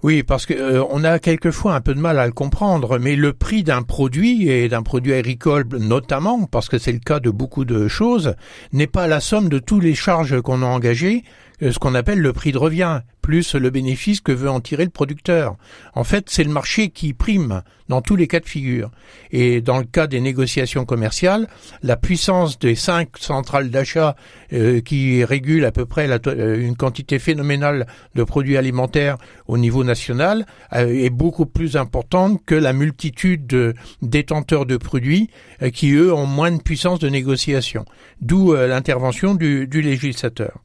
Oui, 0.04 0.24
parce 0.24 0.46
que 0.46 0.54
euh, 0.54 1.04
a 1.04 1.20
quelquefois 1.20 1.76
un 1.76 1.82
peu 1.82 1.94
de 1.94 2.00
mal 2.00 2.18
à 2.18 2.26
le 2.26 2.32
comprendre, 2.32 2.98
mais 2.98 3.16
le 3.16 3.34
prix 3.34 3.64
d'un 3.64 3.82
produit 3.82 4.48
et 4.50 4.70
d'un 4.70 4.84
produit 4.84 5.14
agricole 5.14 5.66
notamment, 5.80 6.46
parce 6.46 6.70
que 6.70 6.78
c'est 6.78 6.94
le 6.94 7.00
cas 7.00 7.20
de 7.20 7.30
beaucoup 7.30 7.66
de 7.66 7.88
choses, 7.88 8.36
n'est 8.72 8.88
pas 8.88 9.08
la 9.08 9.20
somme 9.20 9.50
de 9.50 9.60
toutes 9.60 9.84
les 9.84 9.96
charges 9.96 10.42
qu'on 10.42 10.62
a 10.62 10.66
engagées 10.66 11.24
euh, 11.26 11.45
ce 11.62 11.80
qu'on 11.80 11.96
appelle 11.96 12.20
le 12.20 12.34
prix 12.34 12.52
de 12.52 12.58
revient, 12.58 13.02
plus 13.22 13.56
le 13.56 13.70
bénéfice 13.72 14.22
que 14.22 14.32
veut 14.32 14.50
en 14.50 14.60
tirer 14.60 14.84
le 14.84 14.92
producteur. 14.92 15.56
En 15.96 16.04
fait, 16.04 16.30
c'est 16.30 16.44
le 16.44 16.52
marché 16.52 16.90
qui 16.90 17.14
prime 17.14 17.64
dans 17.90 18.02
tous 18.02 18.16
les 18.16 18.28
cas 18.28 18.40
de 18.40 18.46
figure. 18.46 18.92
Et 19.32 19.62
dans 19.62 19.80
le 19.80 19.84
cas 19.84 20.08
des 20.08 20.22
négociations 20.22 20.86
commerciales, 20.86 21.48
la 21.82 21.98
puissance 21.98 22.60
des 22.60 22.76
cinq 22.76 23.18
centrales 23.18 23.70
d'achat 23.70 24.16
euh, 24.54 24.82
qui 24.82 25.24
régulent 25.24 25.66
à 25.66 25.72
peu 25.72 25.86
près 25.86 26.08
euh, 26.10 26.60
une 26.60 26.76
quantité 26.76 27.18
phénoménale 27.18 27.88
de 28.16 28.24
produits 28.24 28.58
alimentaires 28.58 29.18
au 29.48 29.58
niveau 29.58 29.84
national 29.84 30.46
est 30.72 31.10
beaucoup 31.10 31.46
plus 31.46 31.78
importante 31.78 32.44
que 32.46 32.56
la 32.56 32.74
multitude 32.74 33.48
de 33.48 33.74
détenteurs 34.02 34.66
de 34.66 34.78
produits 34.78 35.30
qui, 35.74 35.92
eux, 35.94 36.14
ont 36.14 36.26
moins 36.26 36.52
de 36.52 36.62
puissance 36.62 37.00
de 37.00 37.10
négociation. 37.10 37.86
D'où 38.22 38.54
l'intervention 38.54 39.36
du 39.36 39.68
législateur. 39.68 40.65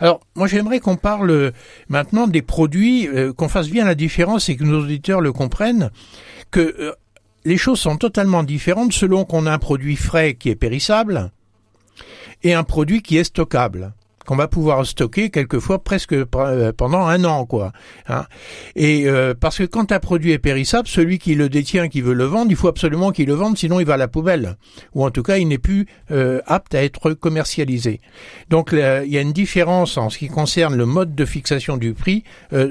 Alors, 0.00 0.20
moi 0.34 0.46
j'aimerais 0.46 0.80
qu'on 0.80 0.96
parle 0.96 1.52
maintenant 1.88 2.26
des 2.26 2.42
produits, 2.42 3.08
euh, 3.08 3.32
qu'on 3.32 3.48
fasse 3.48 3.68
bien 3.68 3.84
la 3.84 3.94
différence 3.94 4.48
et 4.48 4.56
que 4.56 4.64
nos 4.64 4.82
auditeurs 4.82 5.20
le 5.20 5.32
comprennent, 5.32 5.90
que 6.50 6.60
euh, 6.60 6.92
les 7.44 7.56
choses 7.56 7.80
sont 7.80 7.96
totalement 7.96 8.42
différentes 8.42 8.92
selon 8.92 9.24
qu'on 9.24 9.46
a 9.46 9.52
un 9.52 9.58
produit 9.58 9.96
frais 9.96 10.34
qui 10.34 10.48
est 10.48 10.54
périssable 10.54 11.30
et 12.42 12.54
un 12.54 12.64
produit 12.64 13.02
qui 13.02 13.16
est 13.16 13.24
stockable 13.24 13.92
qu'on 14.26 14.36
va 14.36 14.48
pouvoir 14.48 14.86
stocker 14.86 15.30
quelquefois 15.30 15.82
presque 15.82 16.12
euh, 16.12 16.72
pendant 16.76 17.06
un 17.06 17.24
an, 17.24 17.46
quoi. 17.46 17.72
Hein. 18.08 18.24
Et 18.76 19.04
euh, 19.06 19.34
parce 19.38 19.58
que 19.58 19.64
quand 19.64 19.92
un 19.92 19.98
produit 19.98 20.32
est 20.32 20.38
périssable, 20.38 20.88
celui 20.88 21.18
qui 21.18 21.34
le 21.34 21.48
détient, 21.48 21.88
qui 21.88 22.00
veut 22.00 22.14
le 22.14 22.24
vendre, 22.24 22.50
il 22.50 22.56
faut 22.56 22.68
absolument 22.68 23.10
qu'il 23.10 23.26
le 23.26 23.34
vende, 23.34 23.56
sinon 23.56 23.80
il 23.80 23.86
va 23.86 23.94
à 23.94 23.98
la 23.98 24.08
poubelle, 24.08 24.56
ou 24.94 25.04
en 25.04 25.10
tout 25.10 25.22
cas 25.22 25.38
il 25.38 25.48
n'est 25.48 25.58
plus 25.58 25.86
euh, 26.10 26.40
apte 26.46 26.74
à 26.74 26.82
être 26.82 27.12
commercialisé. 27.12 28.00
Donc 28.48 28.70
il 28.72 29.12
y 29.12 29.18
a 29.18 29.20
une 29.20 29.32
différence 29.32 29.96
en 29.96 30.10
ce 30.10 30.18
qui 30.18 30.28
concerne 30.28 30.76
le 30.76 30.86
mode 30.86 31.14
de 31.14 31.24
fixation 31.24 31.76
du 31.76 31.94
prix 31.94 32.24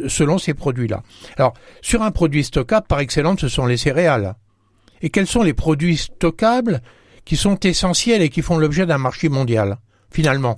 selon 0.07 0.37
ces 0.37 0.53
produits-là. 0.53 1.03
Alors 1.37 1.53
sur 1.81 2.01
un 2.01 2.11
produit 2.11 2.43
stockable, 2.43 2.87
par 2.87 2.99
excellence, 2.99 3.41
ce 3.41 3.47
sont 3.47 3.65
les 3.65 3.77
céréales. 3.77 4.35
Et 5.01 5.09
quels 5.09 5.27
sont 5.27 5.43
les 5.43 5.53
produits 5.53 5.97
stockables 5.97 6.81
qui 7.25 7.35
sont 7.35 7.59
essentiels 7.59 8.21
et 8.21 8.29
qui 8.29 8.41
font 8.41 8.57
l'objet 8.57 8.85
d'un 8.85 8.97
marché 8.97 9.29
mondial, 9.29 9.77
finalement? 10.11 10.57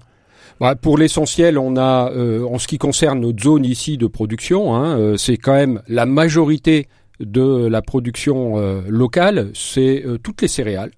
Bah, 0.59 0.75
pour 0.75 0.97
l'essentiel, 0.97 1.57
on 1.57 1.77
a, 1.77 2.11
euh, 2.11 2.45
en 2.45 2.59
ce 2.59 2.67
qui 2.67 2.77
concerne 2.77 3.19
notre 3.21 3.43
zone 3.43 3.65
ici 3.65 3.97
de 3.97 4.07
production, 4.07 4.75
hein, 4.75 4.97
euh, 4.97 5.17
c'est 5.17 5.37
quand 5.37 5.53
même 5.53 5.81
la 5.87 6.05
majorité 6.05 6.87
de 7.19 7.67
la 7.67 7.81
production 7.81 8.57
euh, 8.57 8.81
locale, 8.87 9.49
c'est 9.53 10.03
toutes 10.23 10.41
les 10.41 10.47
céréales, 10.47 10.91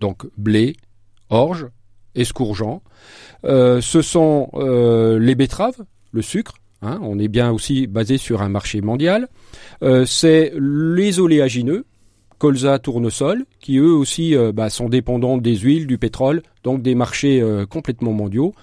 donc 0.00 0.26
blé, 0.36 0.76
orge, 1.30 1.66
escourgeant. 2.14 2.82
ce 3.44 4.00
sont 4.02 4.50
les 5.18 5.34
betteraves, 5.34 5.84
le 6.12 6.22
sucre. 6.22 6.54
Hein, 6.82 7.00
on 7.02 7.18
est 7.18 7.28
bien 7.28 7.50
aussi 7.50 7.86
basé 7.86 8.18
sur 8.18 8.42
un 8.42 8.50
marché 8.50 8.82
mondial. 8.82 9.28
c'est 10.06 10.52
les 10.58 11.18
oléagineux, 11.18 11.86
colza, 12.38 12.78
tournesol, 12.78 13.46
qui 13.58 13.78
eux 13.78 13.92
aussi 13.92 14.36
bah, 14.52 14.70
sont 14.70 14.88
dépendants 14.88 15.38
des 15.38 15.56
huiles, 15.56 15.86
du 15.86 15.98
pétrole, 15.98 16.42
donc 16.62 16.82
des 16.82 16.94
marchés 16.94 17.42
complètement 17.68 18.12
mondiaux. 18.12 18.54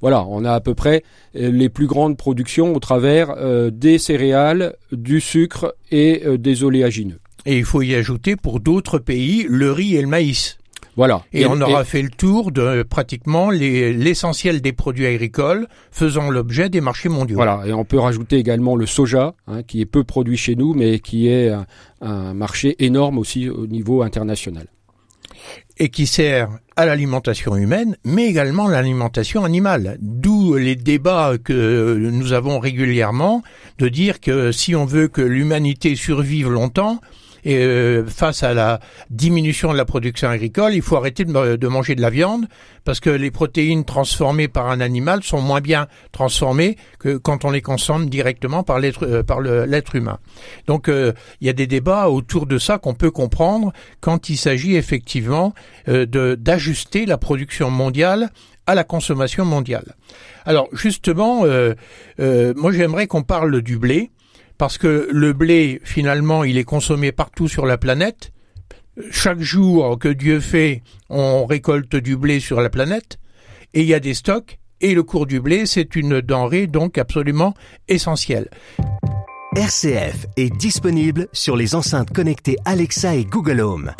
Voilà, 0.00 0.24
on 0.24 0.44
a 0.44 0.52
à 0.52 0.60
peu 0.60 0.74
près 0.74 1.02
euh, 1.36 1.50
les 1.50 1.68
plus 1.68 1.86
grandes 1.86 2.16
productions 2.16 2.74
au 2.74 2.80
travers 2.80 3.30
euh, 3.36 3.70
des 3.70 3.98
céréales, 3.98 4.74
du 4.92 5.20
sucre 5.20 5.74
et 5.90 6.22
euh, 6.26 6.38
des 6.38 6.64
oléagineux. 6.64 7.18
Et 7.44 7.58
il 7.58 7.64
faut 7.64 7.82
y 7.82 7.94
ajouter 7.94 8.36
pour 8.36 8.60
d'autres 8.60 8.98
pays 8.98 9.46
le 9.48 9.72
riz 9.72 9.96
et 9.96 10.02
le 10.02 10.08
maïs. 10.08 10.58
Voilà. 10.96 11.22
Et, 11.34 11.44
on 11.44 11.60
aura 11.60 11.84
fait 11.84 12.00
le 12.00 12.08
tour 12.08 12.50
de 12.52 12.82
pratiquement 12.82 13.50
l'essentiel 13.50 14.62
des 14.62 14.72
produits 14.72 15.04
agricoles 15.04 15.68
faisant 15.90 16.30
l'objet 16.30 16.70
des 16.70 16.80
marchés 16.80 17.10
mondiaux. 17.10 17.36
Voilà. 17.36 17.62
Et 17.66 17.72
on 17.74 17.84
peut 17.84 17.98
rajouter 17.98 18.36
également 18.36 18.76
le 18.76 18.86
soja, 18.86 19.34
hein, 19.46 19.62
qui 19.62 19.82
est 19.82 19.86
peu 19.86 20.04
produit 20.04 20.38
chez 20.38 20.56
nous, 20.56 20.72
mais 20.72 20.98
qui 20.98 21.28
est 21.28 21.52
un 22.00 22.32
marché 22.32 22.76
énorme 22.78 23.18
aussi 23.18 23.50
au 23.50 23.66
niveau 23.66 24.02
international 24.02 24.68
et 25.78 25.88
qui 25.88 26.06
sert 26.06 26.48
à 26.76 26.86
l'alimentation 26.86 27.56
humaine, 27.56 27.96
mais 28.04 28.26
également 28.26 28.66
à 28.66 28.72
l'alimentation 28.72 29.44
animale. 29.44 29.98
D'où 30.00 30.54
les 30.54 30.76
débats 30.76 31.34
que 31.42 32.10
nous 32.10 32.32
avons 32.32 32.58
régulièrement 32.58 33.42
de 33.78 33.88
dire 33.88 34.20
que 34.20 34.52
si 34.52 34.74
on 34.74 34.84
veut 34.84 35.08
que 35.08 35.22
l'humanité 35.22 35.96
survive 35.96 36.50
longtemps, 36.50 37.00
et 37.46 37.58
euh, 37.58 38.04
face 38.04 38.42
à 38.42 38.54
la 38.54 38.80
diminution 39.08 39.70
de 39.72 39.76
la 39.76 39.84
production 39.84 40.28
agricole, 40.28 40.74
il 40.74 40.82
faut 40.82 40.96
arrêter 40.96 41.24
de, 41.24 41.68
manger 41.68 41.94
de 41.94 42.00
la 42.00 42.10
viande 42.10 42.48
parce 42.82 42.98
que 42.98 43.08
les 43.08 43.30
protéines 43.30 43.84
transformées 43.84 44.48
par 44.48 44.68
un 44.68 44.80
animal 44.80 45.22
sont 45.22 45.40
moins 45.40 45.60
bien 45.60 45.86
transformées 46.10 46.76
que 46.98 47.16
quand 47.16 47.44
on 47.44 47.52
les 47.52 47.62
consomme 47.62 48.10
directement 48.10 48.64
par 48.64 48.80
l'être 48.80 49.06
euh, 49.06 49.22
par 49.22 49.40
l'être 49.40 49.94
humain. 49.94 50.18
Donc 50.66 50.88
euh, 50.88 51.12
il 51.40 51.46
y 51.46 51.50
a 51.50 51.52
des 51.52 51.68
débats 51.68 52.08
autour 52.08 52.46
de 52.46 52.58
ça 52.58 52.78
qu'on 52.78 52.94
peut 52.94 53.12
comprendre 53.12 53.72
quand 54.00 54.28
il 54.28 54.36
s'agit 54.36 54.74
effectivement 54.74 55.54
de 55.86 56.34
d'ajuster 56.34 57.06
la 57.06 57.16
production 57.16 57.70
mondiale 57.70 58.30
à 58.66 58.74
la 58.74 58.82
consommation 58.82 59.44
mondiale. 59.44 59.94
Alors 60.46 60.68
justement, 60.72 61.44
moi 62.18 62.72
j'aimerais 62.72 63.06
qu'on 63.06 63.22
parle 63.22 63.62
du 63.62 63.78
blé 63.78 64.10
parce 64.58 64.78
que 64.78 65.08
le 65.10 65.32
blé, 65.32 65.80
finalement, 65.84 66.44
il 66.44 66.58
est 66.58 66.64
consommé 66.64 67.12
partout 67.12 67.48
sur 67.48 67.66
la 67.66 67.78
planète. 67.78 68.32
Chaque 69.10 69.40
jour 69.40 69.98
que 69.98 70.08
Dieu 70.08 70.40
fait, 70.40 70.82
on 71.10 71.46
récolte 71.46 71.96
du 71.96 72.16
blé 72.16 72.40
sur 72.40 72.60
la 72.60 72.70
planète, 72.70 73.18
et 73.74 73.82
il 73.82 73.86
y 73.86 73.94
a 73.94 74.00
des 74.00 74.14
stocks, 74.14 74.58
et 74.80 74.94
le 74.94 75.02
cours 75.02 75.26
du 75.26 75.40
blé, 75.40 75.66
c'est 75.66 75.96
une 75.96 76.20
denrée 76.20 76.66
donc 76.66 76.98
absolument 76.98 77.54
essentielle. 77.88 78.48
RCF 79.54 80.26
est 80.36 80.54
disponible 80.54 81.28
sur 81.32 81.56
les 81.56 81.74
enceintes 81.74 82.12
connectées 82.12 82.56
Alexa 82.64 83.14
et 83.14 83.24
Google 83.24 83.60
Home. 83.60 83.92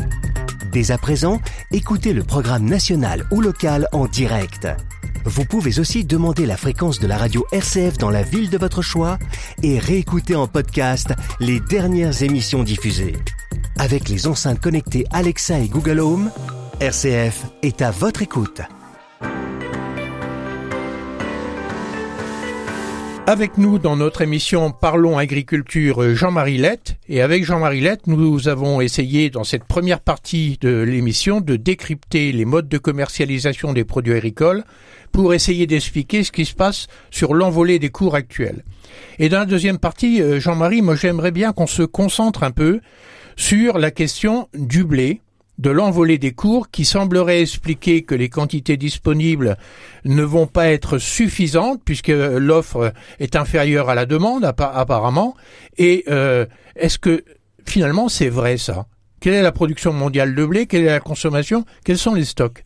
Dès 0.72 0.90
à 0.90 0.98
présent, 0.98 1.40
écoutez 1.72 2.12
le 2.12 2.22
programme 2.22 2.64
national 2.64 3.24
ou 3.30 3.40
local 3.40 3.88
en 3.92 4.06
direct. 4.06 4.68
Vous 5.26 5.44
pouvez 5.44 5.80
aussi 5.80 6.04
demander 6.04 6.46
la 6.46 6.56
fréquence 6.56 7.00
de 7.00 7.06
la 7.08 7.16
radio 7.16 7.44
RCF 7.50 7.98
dans 7.98 8.10
la 8.10 8.22
ville 8.22 8.48
de 8.48 8.58
votre 8.58 8.80
choix 8.80 9.18
et 9.60 9.80
réécouter 9.80 10.36
en 10.36 10.46
podcast 10.46 11.12
les 11.40 11.58
dernières 11.58 12.22
émissions 12.22 12.62
diffusées. 12.62 13.16
Avec 13.76 14.08
les 14.08 14.28
enceintes 14.28 14.60
connectées 14.60 15.04
Alexa 15.12 15.58
et 15.58 15.68
Google 15.68 15.98
Home, 15.98 16.30
RCF 16.78 17.46
est 17.62 17.82
à 17.82 17.90
votre 17.90 18.22
écoute. 18.22 18.62
Avec 23.28 23.58
nous 23.58 23.80
dans 23.80 23.96
notre 23.96 24.22
émission 24.22 24.70
Parlons 24.70 25.18
agriculture 25.18 26.14
Jean-Marie 26.14 26.58
Lette 26.58 26.96
et 27.08 27.22
avec 27.22 27.44
Jean-Marie 27.44 27.80
Lette 27.80 28.06
nous 28.06 28.46
avons 28.46 28.80
essayé 28.80 29.30
dans 29.30 29.42
cette 29.42 29.64
première 29.64 29.98
partie 29.98 30.58
de 30.60 30.82
l'émission 30.82 31.40
de 31.40 31.56
décrypter 31.56 32.30
les 32.30 32.44
modes 32.44 32.68
de 32.68 32.78
commercialisation 32.78 33.72
des 33.72 33.82
produits 33.82 34.14
agricoles 34.14 34.62
pour 35.10 35.34
essayer 35.34 35.66
d'expliquer 35.66 36.22
ce 36.22 36.30
qui 36.30 36.44
se 36.44 36.54
passe 36.54 36.86
sur 37.10 37.34
l'envolée 37.34 37.80
des 37.80 37.90
cours 37.90 38.14
actuels. 38.14 38.64
Et 39.18 39.28
dans 39.28 39.40
la 39.40 39.46
deuxième 39.46 39.78
partie, 39.78 40.22
euh, 40.22 40.38
Jean-Marie, 40.38 40.82
moi 40.82 40.94
j'aimerais 40.94 41.32
bien 41.32 41.52
qu'on 41.52 41.66
se 41.66 41.82
concentre 41.82 42.44
un 42.44 42.52
peu 42.52 42.80
sur 43.34 43.78
la 43.78 43.90
question 43.90 44.48
du 44.54 44.84
blé, 44.84 45.20
de 45.58 45.70
l'envolée 45.70 46.18
des 46.18 46.32
cours 46.32 46.70
qui 46.70 46.84
semblerait 46.84 47.40
expliquer 47.40 48.02
que 48.02 48.14
les 48.14 48.28
quantités 48.28 48.76
disponibles 48.76 49.56
ne 50.04 50.22
vont 50.22 50.46
pas 50.46 50.68
être 50.68 50.98
suffisantes 50.98 51.80
puisque 51.84 52.08
l'offre 52.08 52.92
est 53.18 53.36
inférieure 53.36 53.88
à 53.88 53.94
la 53.94 54.06
demande 54.06 54.44
apparemment. 54.44 55.34
Et 55.78 56.04
euh, 56.08 56.46
est-ce 56.76 56.98
que 56.98 57.24
finalement 57.64 58.08
c'est 58.08 58.28
vrai 58.28 58.58
ça? 58.58 58.86
Quelle 59.20 59.34
est 59.34 59.42
la 59.42 59.52
production 59.52 59.92
mondiale 59.92 60.34
de 60.34 60.44
blé? 60.44 60.66
Quelle 60.66 60.82
est 60.82 60.86
la 60.86 61.00
consommation? 61.00 61.64
Quels 61.84 61.98
sont 61.98 62.14
les 62.14 62.26
stocks? 62.26 62.64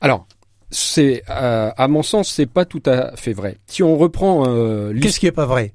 Alors, 0.00 0.26
c'est 0.70 1.24
euh, 1.28 1.70
à 1.76 1.88
mon 1.88 2.02
sens, 2.02 2.30
c'est 2.32 2.46
pas 2.46 2.64
tout 2.64 2.82
à 2.86 3.16
fait 3.16 3.32
vrai. 3.32 3.58
Si 3.66 3.82
on 3.82 3.96
reprend, 3.96 4.44
euh, 4.46 4.94
qu'est-ce 5.00 5.18
qui 5.18 5.26
est 5.26 5.32
pas 5.32 5.46
vrai? 5.46 5.72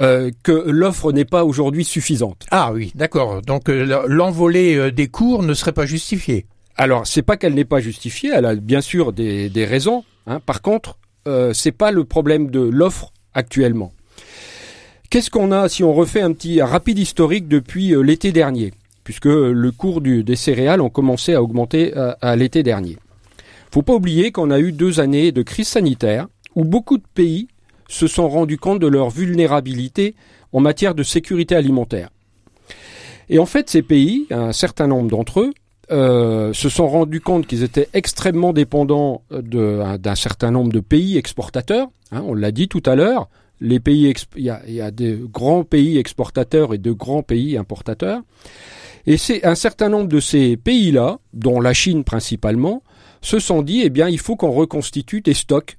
Euh, 0.00 0.30
que 0.42 0.52
l'offre 0.52 1.12
n'est 1.12 1.24
pas 1.24 1.44
aujourd'hui 1.44 1.84
suffisante. 1.84 2.46
Ah 2.50 2.72
oui, 2.72 2.92
d'accord. 2.94 3.42
Donc 3.42 3.68
l'envolée 3.68 4.90
des 4.90 5.08
cours 5.08 5.42
ne 5.42 5.54
serait 5.54 5.72
pas 5.72 5.86
justifiée. 5.86 6.46
Alors 6.76 7.06
c'est 7.06 7.22
pas 7.22 7.36
qu'elle 7.36 7.54
n'est 7.54 7.64
pas 7.64 7.80
justifiée, 7.80 8.30
elle 8.34 8.46
a 8.46 8.54
bien 8.54 8.80
sûr 8.80 9.12
des, 9.12 9.50
des 9.50 9.64
raisons. 9.64 10.04
Hein. 10.26 10.40
Par 10.40 10.62
contre, 10.62 10.98
euh, 11.28 11.52
c'est 11.52 11.72
pas 11.72 11.92
le 11.92 12.04
problème 12.04 12.50
de 12.50 12.60
l'offre 12.60 13.12
actuellement. 13.34 13.92
Qu'est-ce 15.10 15.30
qu'on 15.30 15.52
a 15.52 15.68
si 15.68 15.84
on 15.84 15.92
refait 15.92 16.22
un 16.22 16.32
petit 16.32 16.62
rapide 16.62 16.98
historique 16.98 17.46
depuis 17.46 17.94
l'été 18.02 18.32
dernier, 18.32 18.72
puisque 19.04 19.26
le 19.26 19.70
cours 19.70 20.00
du, 20.00 20.24
des 20.24 20.36
céréales 20.36 20.80
ont 20.80 20.88
commencé 20.88 21.34
à 21.34 21.42
augmenter 21.42 21.92
à 21.94 22.34
l'été 22.34 22.62
dernier. 22.62 22.96
Faut 23.70 23.82
pas 23.82 23.94
oublier 23.94 24.32
qu'on 24.32 24.50
a 24.50 24.58
eu 24.58 24.72
deux 24.72 25.00
années 25.00 25.30
de 25.32 25.42
crise 25.42 25.68
sanitaire 25.68 26.28
où 26.54 26.64
beaucoup 26.64 26.98
de 26.98 27.04
pays 27.14 27.48
se 27.92 28.06
sont 28.06 28.28
rendus 28.28 28.56
compte 28.56 28.80
de 28.80 28.86
leur 28.86 29.10
vulnérabilité 29.10 30.14
en 30.52 30.60
matière 30.60 30.94
de 30.94 31.02
sécurité 31.02 31.54
alimentaire. 31.54 32.08
Et 33.28 33.38
en 33.38 33.46
fait, 33.46 33.68
ces 33.68 33.82
pays, 33.82 34.26
un 34.30 34.52
certain 34.52 34.86
nombre 34.86 35.10
d'entre 35.10 35.40
eux, 35.40 35.52
euh, 35.90 36.54
se 36.54 36.70
sont 36.70 36.88
rendus 36.88 37.20
compte 37.20 37.46
qu'ils 37.46 37.62
étaient 37.62 37.90
extrêmement 37.92 38.54
dépendants 38.54 39.22
d'un 39.30 40.14
certain 40.14 40.50
nombre 40.50 40.72
de 40.72 40.80
pays 40.80 41.18
exportateurs. 41.18 41.88
Hein, 42.12 42.24
on 42.26 42.34
l'a 42.34 42.50
dit 42.50 42.66
tout 42.66 42.82
à 42.86 42.94
l'heure. 42.94 43.28
Il 43.60 43.78
y 44.36 44.50
a, 44.50 44.62
y 44.66 44.80
a 44.80 44.90
des 44.90 45.20
grands 45.30 45.62
pays 45.62 45.98
exportateurs 45.98 46.74
et 46.74 46.78
de 46.78 46.92
grands 46.92 47.22
pays 47.22 47.58
importateurs. 47.58 48.22
Et 49.06 49.18
c'est 49.18 49.44
un 49.44 49.54
certain 49.54 49.90
nombre 49.90 50.08
de 50.08 50.18
ces 50.18 50.56
pays-là, 50.56 51.18
dont 51.34 51.60
la 51.60 51.74
Chine 51.74 52.04
principalement, 52.04 52.82
se 53.20 53.38
sont 53.38 53.62
dit, 53.62 53.82
eh 53.84 53.90
bien, 53.90 54.08
il 54.08 54.18
faut 54.18 54.34
qu'on 54.34 54.50
reconstitue 54.50 55.20
des 55.20 55.34
stocks 55.34 55.76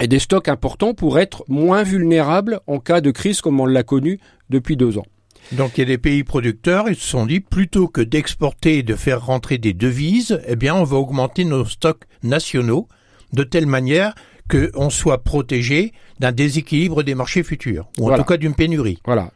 et 0.00 0.08
des 0.08 0.18
stocks 0.18 0.48
importants 0.48 0.94
pour 0.94 1.18
être 1.18 1.44
moins 1.48 1.82
vulnérables 1.82 2.60
en 2.66 2.80
cas 2.80 3.00
de 3.00 3.10
crise 3.10 3.40
comme 3.40 3.60
on 3.60 3.66
l'a 3.66 3.82
connu 3.82 4.18
depuis 4.48 4.76
deux 4.76 4.98
ans. 4.98 5.06
Donc 5.52 5.76
il 5.76 5.80
y 5.80 5.82
a 5.82 5.86
des 5.86 5.98
pays 5.98 6.24
producteurs, 6.24 6.88
ils 6.88 6.96
se 6.96 7.08
sont 7.08 7.26
dit 7.26 7.40
plutôt 7.40 7.88
que 7.88 8.00
d'exporter 8.00 8.78
et 8.78 8.82
de 8.82 8.94
faire 8.94 9.24
rentrer 9.24 9.58
des 9.58 9.72
devises, 9.72 10.40
eh 10.46 10.56
bien 10.56 10.74
on 10.74 10.84
va 10.84 10.96
augmenter 10.96 11.44
nos 11.44 11.64
stocks 11.64 12.04
nationaux 12.22 12.88
de 13.32 13.42
telle 13.42 13.66
manière 13.66 14.14
qu'on 14.50 14.90
soit 14.90 15.22
protégé 15.22 15.92
d'un 16.18 16.32
déséquilibre 16.32 17.02
des 17.02 17.14
marchés 17.14 17.42
futurs, 17.42 17.88
ou 17.98 18.10
en 18.10 18.16
tout 18.16 18.24
cas 18.24 18.36
d'une 18.36 18.54
pénurie. 18.54 18.98
Voilà. 19.04 19.30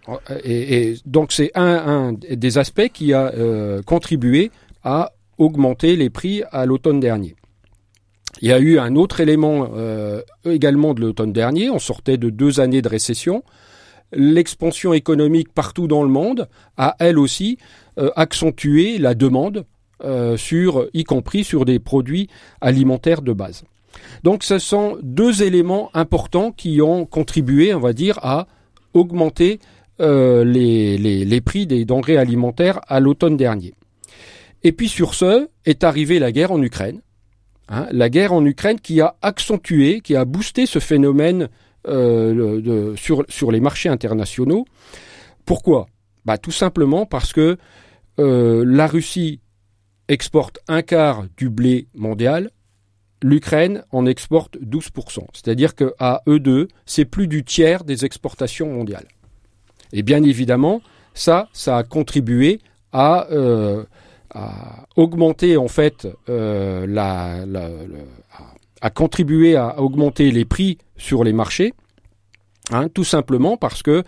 Et, 0.44 0.96
donc 1.06 1.32
c'est 1.32 1.52
un, 1.54 2.12
des 2.12 2.58
aspects 2.58 2.88
qui 2.92 3.12
a 3.12 3.32
euh, 3.32 3.80
contribué 3.82 4.50
à 4.82 5.12
augmenter 5.38 5.96
les 5.96 6.10
prix 6.10 6.42
à 6.50 6.66
l'automne 6.66 7.00
dernier. 7.00 7.36
Il 8.44 8.48
y 8.48 8.52
a 8.52 8.58
eu 8.58 8.78
un 8.78 8.94
autre 8.94 9.20
élément 9.20 9.70
euh, 9.74 10.20
également 10.44 10.92
de 10.92 11.00
l'automne 11.00 11.32
dernier. 11.32 11.70
On 11.70 11.78
sortait 11.78 12.18
de 12.18 12.28
deux 12.28 12.60
années 12.60 12.82
de 12.82 12.88
récession. 12.90 13.42
L'expansion 14.12 14.92
économique 14.92 15.50
partout 15.50 15.88
dans 15.88 16.02
le 16.02 16.10
monde 16.10 16.46
a 16.76 16.94
elle 16.98 17.18
aussi 17.18 17.56
euh, 17.98 18.10
accentué 18.16 18.98
la 18.98 19.14
demande 19.14 19.64
euh, 20.04 20.36
y 20.92 21.04
compris 21.04 21.42
sur 21.42 21.64
des 21.64 21.78
produits 21.78 22.28
alimentaires 22.60 23.22
de 23.22 23.32
base. 23.32 23.64
Donc 24.24 24.42
ce 24.42 24.58
sont 24.58 24.98
deux 25.02 25.42
éléments 25.42 25.88
importants 25.94 26.52
qui 26.52 26.82
ont 26.82 27.06
contribué, 27.06 27.72
on 27.72 27.80
va 27.80 27.94
dire, 27.94 28.18
à 28.20 28.46
augmenter 28.92 29.58
les, 29.98 30.98
les 30.98 31.40
prix 31.40 31.66
des 31.66 31.86
denrées 31.86 32.18
alimentaires 32.18 32.80
à 32.88 33.00
l'automne 33.00 33.38
dernier. 33.38 33.72
Et 34.64 34.72
puis 34.72 34.90
sur 34.90 35.14
ce 35.14 35.48
est 35.64 35.82
arrivée 35.82 36.18
la 36.18 36.30
guerre 36.30 36.52
en 36.52 36.60
Ukraine 36.60 37.00
Hein, 37.68 37.86
la 37.92 38.10
guerre 38.10 38.32
en 38.32 38.44
Ukraine 38.44 38.78
qui 38.80 39.00
a 39.00 39.16
accentué, 39.22 40.00
qui 40.00 40.16
a 40.16 40.24
boosté 40.24 40.66
ce 40.66 40.78
phénomène 40.78 41.48
euh, 41.86 42.94
sur, 42.96 43.24
sur 43.28 43.50
les 43.50 43.60
marchés 43.60 43.88
internationaux. 43.88 44.66
Pourquoi? 45.44 45.86
Bah, 46.24 46.38
Tout 46.38 46.50
simplement 46.50 47.06
parce 47.06 47.32
que 47.32 47.56
euh, 48.18 48.64
la 48.66 48.86
Russie 48.86 49.40
exporte 50.08 50.58
un 50.68 50.82
quart 50.82 51.24
du 51.36 51.48
blé 51.48 51.88
mondial, 51.94 52.50
l'Ukraine 53.22 53.82
en 53.90 54.04
exporte 54.06 54.58
12%. 54.58 55.26
C'est-à-dire 55.32 55.74
qu'à 55.74 56.22
eux 56.28 56.40
deux, 56.40 56.68
c'est 56.84 57.06
plus 57.06 57.26
du 57.26 57.44
tiers 57.44 57.84
des 57.84 58.04
exportations 58.04 58.70
mondiales. 58.70 59.08
Et 59.92 60.02
bien 60.02 60.22
évidemment, 60.22 60.82
ça, 61.14 61.48
ça 61.52 61.78
a 61.78 61.84
contribué 61.84 62.60
à 62.92 63.26
euh, 63.30 63.84
à 64.34 64.86
augmenter 64.96 65.56
en 65.56 65.68
fait 65.68 66.08
euh, 66.28 66.86
la, 66.86 67.46
la, 67.46 67.68
à 68.80 68.90
contribuer 68.90 69.56
à 69.56 69.80
augmenter 69.80 70.30
les 70.30 70.44
prix 70.44 70.78
sur 70.96 71.24
les 71.24 71.32
marchés, 71.32 71.72
hein, 72.70 72.88
tout 72.88 73.04
simplement 73.04 73.56
parce 73.56 73.82
que 73.82 74.02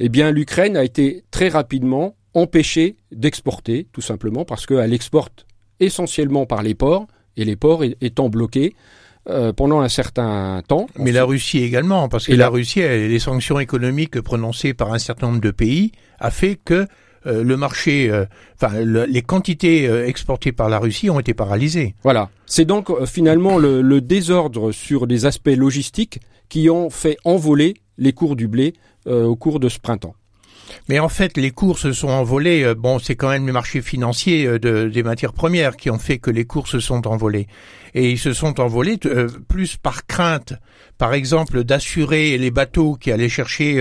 eh 0.00 0.08
bien 0.08 0.30
l'Ukraine 0.30 0.76
a 0.76 0.84
été 0.84 1.24
très 1.30 1.48
rapidement 1.48 2.14
empêchée 2.34 2.96
d'exporter, 3.12 3.86
tout 3.92 4.00
simplement 4.00 4.44
parce 4.44 4.66
qu'elle 4.66 4.94
exporte 4.94 5.46
essentiellement 5.80 6.46
par 6.46 6.62
les 6.62 6.74
ports 6.74 7.06
et 7.36 7.44
les 7.44 7.56
ports 7.56 7.84
étant 8.00 8.28
bloqués. 8.28 8.74
Euh, 9.28 9.52
pendant 9.52 9.80
un 9.80 9.90
certain 9.90 10.62
temps. 10.66 10.86
Mais 10.96 11.12
la 11.12 11.24
Russie 11.24 11.62
également, 11.62 12.08
parce 12.08 12.28
que 12.28 12.32
la, 12.32 12.44
la 12.44 12.48
Russie, 12.48 12.80
les 12.80 13.18
sanctions 13.18 13.60
économiques 13.60 14.22
prononcées 14.22 14.72
par 14.72 14.94
un 14.94 14.98
certain 14.98 15.26
nombre 15.26 15.42
de 15.42 15.50
pays 15.50 15.92
a 16.18 16.30
fait 16.30 16.56
que 16.56 16.86
euh, 17.26 17.42
le 17.42 17.56
marché, 17.56 18.10
euh, 18.10 18.24
enfin 18.54 18.80
les 18.80 19.22
quantités 19.22 19.88
euh, 19.88 20.06
exportées 20.06 20.52
par 20.52 20.68
la 20.68 20.78
Russie 20.78 21.10
ont 21.10 21.20
été 21.20 21.34
paralysées. 21.34 21.94
Voilà. 22.02 22.30
C'est 22.46 22.64
donc 22.64 23.04
finalement 23.06 23.58
le, 23.58 24.00
désordre 24.00 24.72
sur 24.72 25.06
des 25.06 25.26
aspects 25.26 25.54
logistiques 25.54 26.20
qui 26.48 26.70
ont 26.70 26.88
fait 26.90 27.16
envoler 27.24 27.74
les 27.98 28.12
cours 28.12 28.36
du 28.36 28.48
blé 28.48 28.74
au 29.06 29.36
cours 29.36 29.58
de 29.58 29.68
ce 29.68 29.78
printemps. 29.78 30.14
Mais 30.88 30.98
en 30.98 31.08
fait, 31.08 31.36
les 31.36 31.50
cours 31.50 31.78
se 31.78 31.92
sont 31.92 32.08
envolés. 32.08 32.74
Bon, 32.74 32.98
c'est 32.98 33.16
quand 33.16 33.28
même 33.30 33.46
les 33.46 33.52
marchés 33.52 33.82
financiers 33.82 34.58
des 34.58 35.02
matières 35.02 35.32
premières 35.32 35.76
qui 35.76 35.90
ont 35.90 35.98
fait 35.98 36.18
que 36.18 36.30
les 36.30 36.44
cours 36.44 36.68
se 36.68 36.80
sont 36.80 37.06
envolés. 37.06 37.46
Et 37.94 38.10
ils 38.10 38.18
se 38.18 38.32
sont 38.32 38.60
envolés 38.60 38.98
plus 39.48 39.76
par 39.76 40.06
crainte 40.06 40.54
par 40.98 41.14
exemple, 41.14 41.62
d'assurer 41.62 42.36
les 42.38 42.50
bateaux 42.50 42.96
qui 42.96 43.12
allaient 43.12 43.28
chercher 43.28 43.80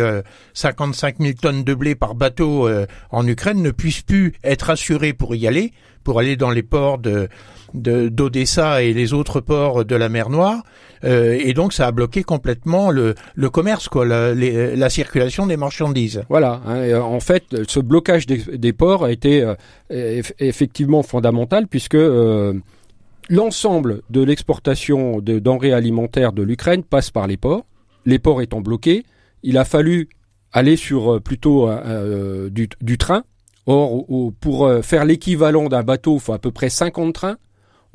55 0.53 1.15
euh, 1.19 1.23
000 1.23 1.33
tonnes 1.41 1.63
de 1.63 1.73
blé 1.73 1.95
par 1.95 2.13
bateau 2.13 2.67
euh, 2.67 2.85
en 3.09 3.27
Ukraine 3.27 3.61
ne 3.61 3.71
puissent 3.71 4.03
plus 4.03 4.33
être 4.43 4.69
assurés 4.69 5.13
pour 5.13 5.35
y 5.35 5.47
aller, 5.47 5.73
pour 6.03 6.19
aller 6.19 6.35
dans 6.35 6.51
les 6.51 6.61
ports 6.61 6.99
de 6.99 7.27
d'Odessa 7.73 8.83
et 8.83 8.93
les 8.93 9.13
autres 9.13 9.41
ports 9.41 9.85
de 9.85 9.95
la 9.95 10.09
mer 10.09 10.29
Noire, 10.29 10.63
euh, 11.03 11.37
et 11.39 11.53
donc 11.53 11.73
ça 11.73 11.87
a 11.87 11.91
bloqué 11.91 12.23
complètement 12.23 12.91
le, 12.91 13.15
le 13.35 13.49
commerce, 13.49 13.87
quoi, 13.87 14.05
la, 14.05 14.33
la, 14.33 14.89
circulation 14.89 15.45
des 15.45 15.57
marchandises. 15.57 16.23
Voilà. 16.29 16.61
Hein, 16.65 16.99
en 16.99 17.19
fait, 17.19 17.43
ce 17.67 17.79
blocage 17.79 18.25
des, 18.25 18.73
ports 18.73 19.05
a 19.05 19.11
été 19.11 19.45
effectivement 19.89 21.03
fondamental 21.03 21.67
puisque 21.67 21.97
l'ensemble 23.29 24.01
de 24.09 24.21
l'exportation 24.21 25.19
de 25.19 25.39
denrées 25.39 25.73
alimentaires 25.73 26.33
de 26.33 26.43
l'Ukraine 26.43 26.83
passe 26.83 27.11
par 27.11 27.27
les 27.27 27.37
ports. 27.37 27.65
Les 28.05 28.19
ports 28.19 28.41
étant 28.41 28.61
bloqués, 28.61 29.03
il 29.43 29.57
a 29.57 29.65
fallu 29.65 30.09
aller 30.51 30.75
sur 30.75 31.15
euh, 31.15 31.19
plutôt 31.19 31.67
euh, 31.67 31.81
euh, 31.85 32.49
du, 32.49 32.97
train. 32.97 33.23
Or, 33.65 34.05
pour 34.39 34.71
faire 34.81 35.03
l'équivalent 35.03 35.67
d'un 35.67 35.83
bateau, 35.83 36.15
il 36.15 36.21
faut 36.21 36.31
à 36.31 36.39
peu 36.39 36.51
près 36.51 36.69
50 36.69 37.13
trains, 37.13 37.37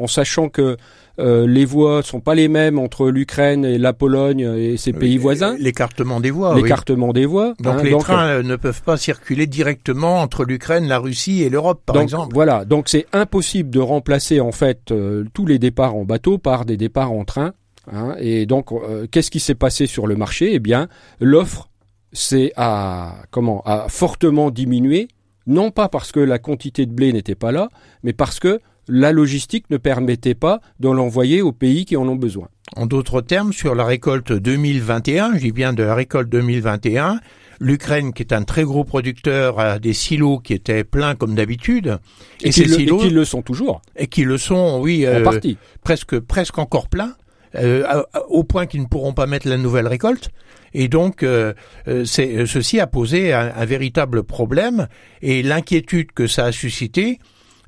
en 0.03 0.07
sachant 0.07 0.49
que 0.49 0.77
euh, 1.19 1.47
les 1.47 1.65
voies 1.65 2.03
sont 2.03 2.21
pas 2.21 2.35
les 2.35 2.49
mêmes 2.49 2.79
entre 2.79 3.09
l'Ukraine 3.09 3.65
et 3.65 3.79
la 3.79 3.93
Pologne 3.93 4.41
et 4.41 4.77
ses 4.77 4.93
pays 4.93 5.19
voisins. 5.19 5.55
L'écartement 5.59 6.21
des 6.21 6.31
voies. 6.31 6.55
L'écartement 6.55 7.13
des 7.13 7.27
voies. 7.27 7.55
Donc 7.61 7.77
hein, 7.81 7.83
les 7.83 7.97
trains 7.99 8.27
euh, 8.29 8.43
ne 8.43 8.57
peuvent 8.57 8.83
pas 8.83 8.97
circuler 8.97 9.47
directement 9.47 10.21
entre 10.21 10.45
l'Ukraine, 10.45 10.89
la 10.89 10.99
Russie 10.99 11.43
et 11.43 11.51
l'Europe, 11.51 11.83
par 11.85 12.01
exemple. 12.01 12.35
Voilà. 12.35 12.65
Donc 12.65 12.89
c'est 12.89 13.07
impossible 13.13 13.71
de 13.71 13.81
remplacer 13.81 14.41
en 14.41 14.53
fait 14.53 14.91
euh, 14.91 15.25
tous 15.35 15.47
les 15.47 15.59
départs 15.59 15.95
en 15.95 16.05
bateau 16.05 16.39
par 16.39 16.65
des 16.65 16.77
départs 16.77 17.13
en 17.13 17.25
train. 17.25 17.53
Hein, 17.93 18.15
et 18.19 18.47
donc 18.47 18.71
qu'est-ce 19.11 19.31
qui 19.31 19.41
s'est 19.41 19.57
passé 19.57 19.87
sur 19.87 20.07
le 20.07 20.17
marché? 20.17 20.55
Eh 20.55 20.61
bien, 20.61 20.89
l'offre 21.21 21.69
s'est 22.13 22.53
à 22.57 23.17
comment 23.31 23.63
a 23.65 23.89
fortement 23.89 24.51
diminué, 24.51 25.09
non 25.47 25.71
pas 25.71 25.89
parce 25.89 26.13
que 26.13 26.21
la 26.21 26.39
quantité 26.39 26.87
de 26.87 26.93
blé 26.93 27.13
n'était 27.13 27.35
pas 27.35 27.53
là, 27.53 27.69
mais 28.03 28.13
parce 28.13 28.41
que 28.41 28.61
la 28.89 29.13
logistique 29.13 29.71
ne 29.71 29.77
permettait 29.77 30.35
pas 30.35 30.61
de 30.81 30.89
l'envoyer 30.89 31.43
aux 31.43 31.53
pays 31.53 31.85
qui 31.85 31.97
en 31.97 32.09
ont 32.09 32.17
besoin. 32.17 32.49
En 32.77 32.87
d'autres 32.87 33.21
termes, 33.21 33.53
sur 33.53 33.75
la 33.75 33.85
récolte 33.85 34.33
2021, 34.33 35.35
je 35.35 35.41
dis 35.41 35.53
bien 35.53 35.73
de 35.73 35.83
la 35.83 35.95
récolte 35.95 36.29
2021, 36.29 37.21
l'Ukraine, 37.61 38.13
qui 38.13 38.23
est 38.23 38.33
un 38.33 38.43
très 38.43 38.65
gros 38.65 38.85
producteur, 38.85 39.61
a 39.61 39.79
des 39.79 39.93
silos 39.93 40.39
qui 40.39 40.55
étaient 40.55 40.85
pleins 40.85 41.15
comme 41.15 41.35
d'habitude. 41.35 41.99
Et, 42.41 42.51
ces 42.51 42.67
silos, 42.67 42.99
qui 42.99 43.11
le 43.11 43.25
sont 43.25 43.43
toujours. 43.43 43.83
Et 43.97 44.07
qui 44.07 44.25
le 44.25 44.39
sont, 44.39 44.81
oui, 44.81 45.07
en 45.07 45.13
euh, 45.13 45.23
partie. 45.23 45.59
presque 45.83 46.19
presque 46.19 46.59
encore 46.59 46.89
pleins. 46.89 47.15
Euh, 47.55 48.03
au 48.31 48.45
point 48.45 48.65
qu'ils 48.65 48.81
ne 48.81 48.87
pourront 48.87 49.13
pas 49.13 49.27
mettre 49.27 49.47
la 49.47 49.59
nouvelle 49.59 49.87
récolte. 49.87 50.31
Et 50.75 50.89
donc, 50.89 51.23
euh, 51.23 51.55
ceci 51.87 52.81
a 52.81 52.87
posé 52.87 53.33
un 53.33 53.65
véritable 53.65 54.23
problème. 54.23 54.89
Et 55.21 55.43
l'inquiétude 55.43 56.13
que 56.13 56.27
ça 56.27 56.47
a 56.47 56.53
suscité, 56.53 57.19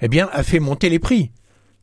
eh 0.00 0.08
bien, 0.08 0.28
a 0.32 0.42
fait 0.42 0.60
monter 0.60 0.88
les 0.88 0.98
prix. 0.98 1.30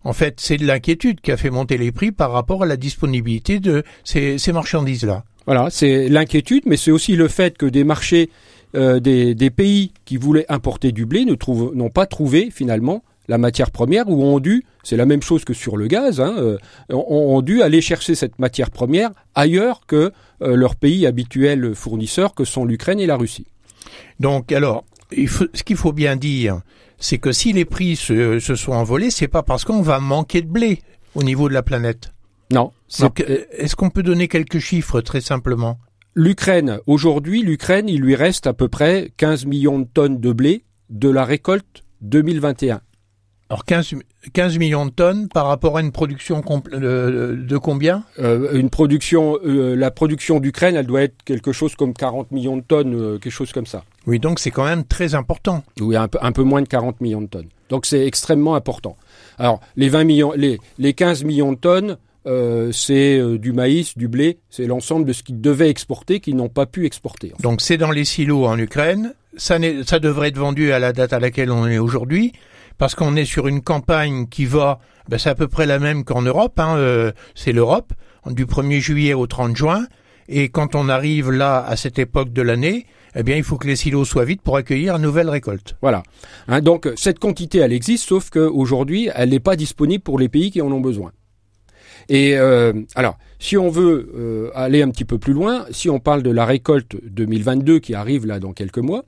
En 0.04 0.14
fait, 0.14 0.40
c'est 0.40 0.58
de 0.58 0.66
l'inquiétude 0.66 1.22
qui 1.22 1.32
a 1.32 1.38
fait 1.38 1.50
monter 1.50 1.78
les 1.78 1.92
prix 1.92 2.12
par 2.12 2.32
rapport 2.32 2.64
à 2.64 2.66
la 2.66 2.78
disponibilité 2.78 3.60
de 3.60 3.84
ces, 4.04 4.38
marchandises-là. 4.52 5.24
Voilà, 5.46 5.70
c'est 5.70 6.10
l'inquiétude, 6.10 6.64
mais 6.66 6.78
c'est 6.78 6.92
aussi 6.92 7.16
le 7.16 7.28
fait 7.28 7.58
que 7.58 7.66
des 7.66 7.84
marchés, 7.84 8.30
euh, 8.76 9.00
des, 9.00 9.50
pays 9.50 9.92
qui 10.06 10.18
voulaient 10.18 10.46
importer 10.50 10.92
du 10.92 11.06
blé 11.06 11.26
n'ont 11.26 11.90
pas 11.90 12.06
trouvé 12.06 12.50
finalement 12.52 13.04
la 13.32 13.38
matière 13.38 13.72
première 13.72 14.10
ou 14.10 14.22
ont 14.26 14.42
dû, 14.42 14.66
c'est 14.84 14.98
la 14.98 15.06
même 15.06 15.22
chose 15.22 15.46
que 15.46 15.54
sur 15.54 15.78
le 15.78 15.88
gaz, 15.88 16.20
hein, 16.20 16.36
euh, 16.38 16.58
ont, 16.90 17.42
dû 17.42 17.62
aller 17.62 17.80
chercher 17.80 18.14
cette 18.14 18.40
matière 18.40 18.70
première 18.70 19.12
ailleurs 19.36 19.86
que 19.88 20.12
euh, 20.42 20.58
leur 20.58 20.76
pays 20.76 21.08
habituel 21.08 21.74
fournisseur 21.74 22.36
que 22.36 22.44
sont 22.44 22.66
l'Ukraine 22.66 23.00
et 23.00 23.06
la 23.06 23.16
Russie. 23.16 23.48
Donc 24.20 24.52
alors, 24.52 24.84
ce 25.14 25.64
qu'il 25.64 25.78
faut 25.78 25.94
bien 25.94 26.18
dire, 26.18 26.60
c'est 26.98 27.20
que 27.20 27.32
si 27.32 27.54
les 27.54 27.64
prix 27.64 27.96
se, 27.96 28.38
sont 28.40 28.74
envolés, 28.74 29.12
c'est 29.12 29.30
pas 29.30 29.44
parce 29.44 29.64
qu'on 29.64 29.82
va 29.82 30.02
manquer 30.02 30.42
de 30.42 30.50
blé 30.50 30.82
au 31.16 31.24
niveau 31.24 31.48
de 31.48 31.54
la 31.54 31.64
planète. 31.64 32.12
Non. 32.52 32.74
Est-ce 32.90 33.78
qu'on 33.78 33.92
peut 33.92 34.04
donner 34.04 34.28
quelques 34.28 34.60
chiffres 34.60 35.00
très 35.00 35.22
simplement? 35.22 35.80
L'Ukraine, 36.16 36.80
aujourd'hui, 36.86 37.44
l'Ukraine, 37.44 37.88
il 37.88 38.02
lui 38.02 38.16
reste 38.16 38.46
à 38.46 38.52
peu 38.52 38.68
près 38.68 39.14
15 39.16 39.46
millions 39.46 39.80
de 39.80 39.88
tonnes 39.88 40.20
de 40.20 40.34
blé 40.34 40.66
de 40.90 41.08
la 41.08 41.24
récolte 41.24 41.84
2021. 42.02 42.82
Alors 43.52 43.66
15, 43.66 43.96
15 44.32 44.58
millions 44.60 44.86
de 44.86 44.92
tonnes 44.92 45.28
par 45.28 45.46
rapport 45.46 45.76
à 45.76 45.82
une 45.82 45.92
production 45.92 46.42
de, 46.72 47.38
de 47.38 47.58
combien? 47.58 48.06
Euh, 48.18 48.54
Une 48.54 48.70
production, 48.70 49.38
euh, 49.44 49.76
la 49.76 49.92
production 49.92 50.40
d'Ukraine, 50.40 50.78
elle 50.78 50.88
doit 50.88 51.02
être 51.02 51.22
quelque 51.26 51.52
chose 51.52 51.76
comme 51.76 51.94
40 51.94 52.32
millions 52.32 52.56
de 52.56 52.62
tonnes, 52.62 52.96
euh, 52.96 53.18
quelque 53.18 53.34
chose 53.34 53.52
comme 53.52 53.66
ça. 53.66 53.84
Oui, 54.08 54.20
donc 54.20 54.40
c'est 54.40 54.52
quand 54.52 54.64
même 54.64 54.86
très 54.86 55.16
important. 55.16 55.66
Oui, 55.82 55.98
un 55.98 56.08
peu, 56.08 56.18
un 56.22 56.32
peu 56.32 56.44
moins 56.44 56.62
de 56.62 56.68
40 56.70 57.02
millions 57.02 57.20
de 57.20 57.28
tonnes. 57.28 57.50
Donc 57.68 57.86
c'est 57.86 58.08
extrêmement 58.08 58.56
important. 58.56 58.96
Alors 59.38 59.60
les 59.76 59.90
20 59.90 60.06
millions, 60.06 60.32
les, 60.34 60.58
les 60.80 60.94
15 60.94 61.26
millions 61.26 61.52
de 61.52 61.58
tonnes, 61.58 61.98
euh, 62.28 62.72
c'est 62.72 63.18
euh, 63.18 63.38
du 63.38 63.52
maïs, 63.52 63.98
du 63.98 64.08
blé, 64.08 64.38
c'est 64.50 64.66
l'ensemble 64.66 65.06
de 65.06 65.12
ce 65.12 65.24
qu'ils 65.24 65.42
devaient 65.42 65.70
exporter 65.70 66.22
qu'ils 66.22 66.38
n'ont 66.38 66.48
pas 66.48 66.68
pu 66.68 66.86
exporter. 66.86 67.34
Donc 67.42 67.60
c'est 67.60 67.78
dans 67.78 67.92
les 67.92 68.06
silos 68.06 68.46
en 68.46 68.58
Ukraine. 68.58 69.14
Ça, 69.36 69.58
ça 69.86 70.00
devrait 70.00 70.30
être 70.30 70.38
vendu 70.38 70.72
à 70.72 70.80
la 70.80 70.94
date 70.94 71.12
à 71.12 71.20
laquelle 71.20 71.52
on 71.52 71.66
est 71.68 71.80
aujourd'hui, 71.80 72.34
parce 72.82 72.96
qu'on 72.96 73.16
est 73.16 73.26
sur 73.26 73.48
une 73.48 73.62
campagne 73.62 74.26
qui 74.26 74.46
va, 74.46 74.80
ben 75.08 75.20
c'est 75.20 75.30
à 75.30 75.36
peu 75.36 75.48
près 75.48 75.68
la 75.68 75.78
même 75.78 76.04
qu'en 76.04 76.24
Europe. 76.24 76.60
Hein, 76.60 76.78
euh, 76.78 77.12
c'est 77.36 77.52
l'Europe 77.52 77.94
du 78.26 78.48
1er 78.48 78.80
juillet 78.80 79.14
au 79.14 79.28
30 79.28 79.56
juin. 79.56 79.86
Et 80.28 80.50
quand 80.50 80.74
on 80.74 80.90
arrive 80.90 81.30
là 81.30 81.64
à 81.64 81.76
cette 81.76 82.00
époque 82.00 82.34
de 82.34 82.42
l'année, 82.42 82.88
eh 83.16 83.22
bien, 83.22 83.36
il 83.38 83.44
faut 83.44 83.58
que 83.58 83.68
les 83.68 83.76
silos 83.76 84.06
soient 84.06 84.26
vides 84.26 84.42
pour 84.42 84.58
accueillir 84.58 84.96
une 84.96 85.04
nouvelle 85.04 85.30
récolte. 85.30 85.76
Voilà. 85.84 86.02
Hein, 86.48 86.62
donc 86.62 86.90
cette 86.96 87.20
quantité, 87.20 87.60
elle 87.60 87.72
existe, 87.72 88.08
sauf 88.10 88.32
qu'aujourd'hui, 88.32 89.10
elle 89.14 89.30
n'est 89.30 89.40
pas 89.40 89.56
disponible 89.56 90.02
pour 90.02 90.18
les 90.18 90.28
pays 90.28 90.50
qui 90.50 90.60
en 90.60 90.72
ont 90.72 90.82
besoin. 90.82 91.12
Et 92.10 92.36
euh, 92.36 92.74
alors, 92.96 93.20
si 93.38 93.58
on 93.58 93.70
veut 93.70 94.12
euh, 94.16 94.50
aller 94.56 94.82
un 94.82 94.90
petit 94.90 95.06
peu 95.06 95.20
plus 95.20 95.34
loin, 95.34 95.68
si 95.70 95.88
on 95.88 96.00
parle 96.00 96.24
de 96.24 96.32
la 96.32 96.46
récolte 96.46 96.96
2022 97.04 97.78
qui 97.78 97.94
arrive 97.94 98.26
là 98.26 98.40
dans 98.40 98.54
quelques 98.54 98.80
mois, 98.80 99.06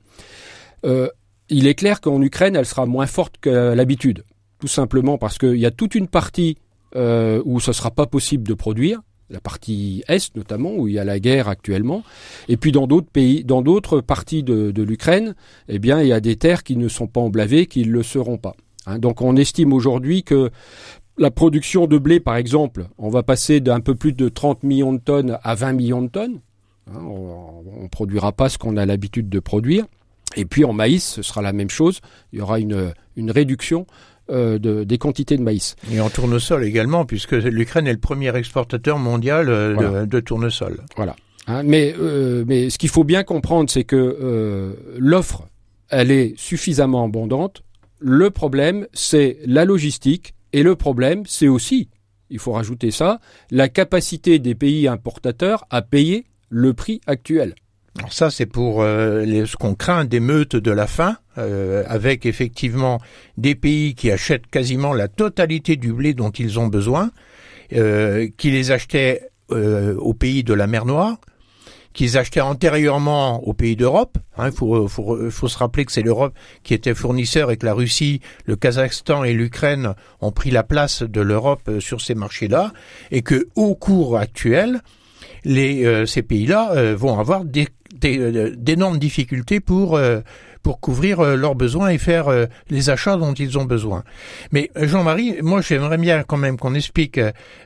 il 1.56 1.66
est 1.66 1.74
clair 1.74 2.00
qu'en 2.00 2.20
Ukraine, 2.20 2.56
elle 2.56 2.66
sera 2.66 2.86
moins 2.86 3.06
forte 3.06 3.36
que 3.40 3.74
l'habitude. 3.74 4.24
Tout 4.58 4.68
simplement 4.68 5.18
parce 5.18 5.38
qu'il 5.38 5.56
y 5.56 5.66
a 5.66 5.70
toute 5.70 5.94
une 5.94 6.08
partie 6.08 6.56
où 6.96 7.58
ce 7.58 7.72
sera 7.72 7.90
pas 7.90 8.06
possible 8.06 8.46
de 8.46 8.54
produire, 8.54 9.00
la 9.30 9.40
partie 9.40 10.04
est 10.06 10.34
notamment 10.36 10.74
où 10.76 10.86
il 10.88 10.94
y 10.94 10.98
a 10.98 11.04
la 11.04 11.18
guerre 11.18 11.48
actuellement, 11.48 12.02
et 12.48 12.56
puis 12.56 12.72
dans 12.72 12.86
d'autres 12.86 13.10
pays, 13.10 13.44
dans 13.44 13.62
d'autres 13.62 14.00
parties 14.00 14.42
de, 14.42 14.70
de 14.70 14.82
l'Ukraine, 14.82 15.34
eh 15.68 15.78
bien 15.78 16.00
il 16.02 16.08
y 16.08 16.12
a 16.12 16.20
des 16.20 16.36
terres 16.36 16.62
qui 16.62 16.76
ne 16.76 16.88
sont 16.88 17.06
pas 17.06 17.20
emblavées, 17.20 17.66
qui 17.66 17.86
ne 17.86 17.92
le 17.92 18.02
seront 18.02 18.38
pas. 18.38 18.54
Hein. 18.86 18.98
donc 18.98 19.22
on 19.22 19.34
estime 19.36 19.72
aujourd'hui 19.72 20.24
que 20.24 20.50
la 21.16 21.30
production 21.30 21.86
de 21.86 21.96
blé, 21.96 22.20
par 22.20 22.36
exemple, 22.36 22.88
on 22.98 23.08
va 23.08 23.22
passer 23.22 23.60
d'un 23.60 23.80
peu 23.80 23.94
plus 23.94 24.12
de 24.12 24.28
30 24.28 24.62
millions 24.62 24.92
de 24.92 24.98
tonnes 24.98 25.38
à 25.42 25.54
20 25.54 25.72
millions 25.72 26.02
de 26.02 26.08
tonnes. 26.08 26.40
Hein, 26.90 27.00
on 27.02 27.82
ne 27.82 27.88
produira 27.88 28.32
pas 28.32 28.48
ce 28.48 28.58
qu'on 28.58 28.76
a 28.76 28.84
l'habitude 28.84 29.28
de 29.28 29.38
produire. 29.38 29.86
Et 30.36 30.44
puis 30.44 30.64
en 30.64 30.72
maïs, 30.72 31.04
ce 31.04 31.22
sera 31.22 31.42
la 31.42 31.52
même 31.52 31.70
chose. 31.70 32.00
Il 32.32 32.38
y 32.38 32.42
aura 32.42 32.58
une, 32.58 32.92
une 33.16 33.30
réduction 33.30 33.86
euh, 34.30 34.58
de, 34.58 34.84
des 34.84 34.96
quantités 34.96 35.36
de 35.36 35.42
maïs. 35.42 35.76
Et 35.92 36.00
en 36.00 36.08
tournesol 36.08 36.64
également, 36.64 37.04
puisque 37.04 37.32
l'Ukraine 37.32 37.86
est 37.86 37.92
le 37.92 37.98
premier 37.98 38.34
exportateur 38.34 38.98
mondial 38.98 39.50
euh, 39.50 40.06
de, 40.06 40.20
tournesol. 40.20 40.80
Voilà. 40.96 41.14
Hein, 41.46 41.62
mais, 41.62 41.94
euh, 42.00 42.42
mais 42.46 42.70
ce 42.70 42.78
qu'il 42.78 42.88
faut 42.88 43.04
bien 43.04 43.22
comprendre, 43.22 43.68
c'est 43.68 43.84
que 43.84 44.74
l'offre, 44.96 45.46
elle 45.90 46.10
est 46.10 46.32
suffisamment 46.38 47.04
abondante. 47.04 47.64
Le 47.98 48.30
problème, 48.30 48.86
c'est 48.94 49.38
la 49.44 49.66
logistique 49.66 50.34
et 50.54 50.62
le 50.62 50.74
problème, 50.74 51.24
c'est 51.26 51.48
aussi, 51.48 51.90
il 52.30 52.38
faut 52.38 52.52
rajouter 52.52 52.90
ça, 52.90 53.20
la 53.50 53.68
capacité 53.68 54.38
des 54.38 54.54
pays 54.54 54.88
importateurs 54.88 55.66
à 55.68 55.82
payer 55.82 56.24
le 56.48 56.72
prix 56.72 57.02
actuel. 57.06 57.54
Alors 57.98 58.12
ça, 58.12 58.30
c'est 58.30 58.46
pour 58.46 58.82
euh, 58.82 59.46
ce 59.46 59.56
qu'on 59.56 59.74
craint 59.74 60.04
des 60.04 60.20
meutes 60.20 60.56
de 60.56 60.70
la 60.70 60.86
faim, 60.86 61.16
euh, 61.38 61.84
avec 61.86 62.26
effectivement 62.26 63.00
des 63.36 63.54
pays 63.54 63.94
qui 63.94 64.10
achètent 64.10 64.48
quasiment 64.48 64.92
la 64.92 65.08
totalité 65.08 65.76
du 65.76 65.92
blé 65.92 66.12
dont 66.12 66.30
ils 66.30 66.58
ont 66.58 66.66
besoin, 66.66 67.12
euh, 67.72 68.28
qui 68.36 68.50
les 68.50 68.70
achetaient 68.70 69.28
aux 69.50 70.14
pays 70.14 70.42
de 70.42 70.54
la 70.54 70.66
mer 70.66 70.84
Noire, 70.84 71.18
qu'ils 71.94 72.18
achetaient 72.18 72.40
antérieurement 72.40 73.46
aux 73.46 73.54
pays 73.54 73.76
d'Europe. 73.76 74.18
Il 74.36 74.42
hein, 74.42 74.50
faut, 74.50 74.88
faut, 74.88 75.30
faut, 75.30 75.48
se 75.48 75.56
rappeler 75.56 75.84
que 75.84 75.92
c'est 75.92 76.02
l'Europe 76.02 76.34
qui 76.64 76.74
était 76.74 76.94
fournisseur 76.94 77.50
et 77.50 77.56
que 77.56 77.64
la 77.64 77.72
Russie, 77.72 78.20
le 78.46 78.56
Kazakhstan 78.56 79.22
et 79.24 79.32
l'Ukraine 79.32 79.94
ont 80.20 80.32
pris 80.32 80.50
la 80.50 80.64
place 80.64 81.02
de 81.02 81.20
l'Europe 81.20 81.62
euh, 81.68 81.80
sur 81.80 82.00
ces 82.00 82.14
marchés-là, 82.14 82.72
et 83.12 83.22
que 83.22 83.46
au 83.54 83.76
cours 83.76 84.18
actuel, 84.18 84.82
les, 85.44 85.84
euh, 85.84 86.04
ces 86.04 86.22
pays-là 86.22 86.72
euh, 86.72 86.96
vont 86.96 87.18
avoir 87.18 87.44
d'énormes 87.94 88.98
difficultés 88.98 89.60
pour 89.60 89.98
pour 90.64 90.80
couvrir 90.80 91.20
euh, 91.20 91.36
leurs 91.36 91.54
besoins 91.54 91.90
et 91.90 91.98
faire 91.98 92.26
euh, 92.26 92.46
les 92.70 92.90
achats 92.90 93.16
dont 93.16 93.34
ils 93.34 93.56
ont 93.58 93.66
besoin. 93.66 94.02
Mais 94.50 94.70
euh, 94.76 94.88
Jean-Marie, 94.88 95.36
moi 95.42 95.60
j'aimerais 95.60 95.98
bien 95.98 96.24
quand 96.24 96.38
même 96.38 96.56
qu'on 96.56 96.74
explique. 96.74 97.20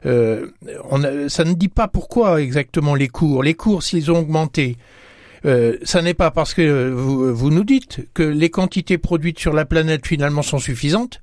on 0.05 1.29
ça 1.29 1.45
ne 1.45 1.55
dit 1.55 1.69
pas 1.69 1.89
pourquoi 1.89 2.43
exactement 2.43 2.95
les 2.95 3.09
cours. 3.09 3.43
Les 3.43 3.55
cours, 3.55 3.83
s'ils 3.83 4.11
ont 4.11 4.19
augmenté, 4.19 4.77
ça 5.45 6.03
n'est 6.03 6.15
pas 6.15 6.33
parce 6.33 6.53
que 6.53 6.91
vous, 6.91 7.35
vous 7.35 7.51
nous 7.51 7.65
dites 7.65 8.09
que 8.13 8.25
les 8.25 8.51
quantités 8.51 8.99
produites 8.99 9.39
sur 9.39 9.53
la 9.53 9.65
planète 9.65 10.07
finalement 10.07 10.43
sont 10.43 10.59
suffisantes. 10.59 11.23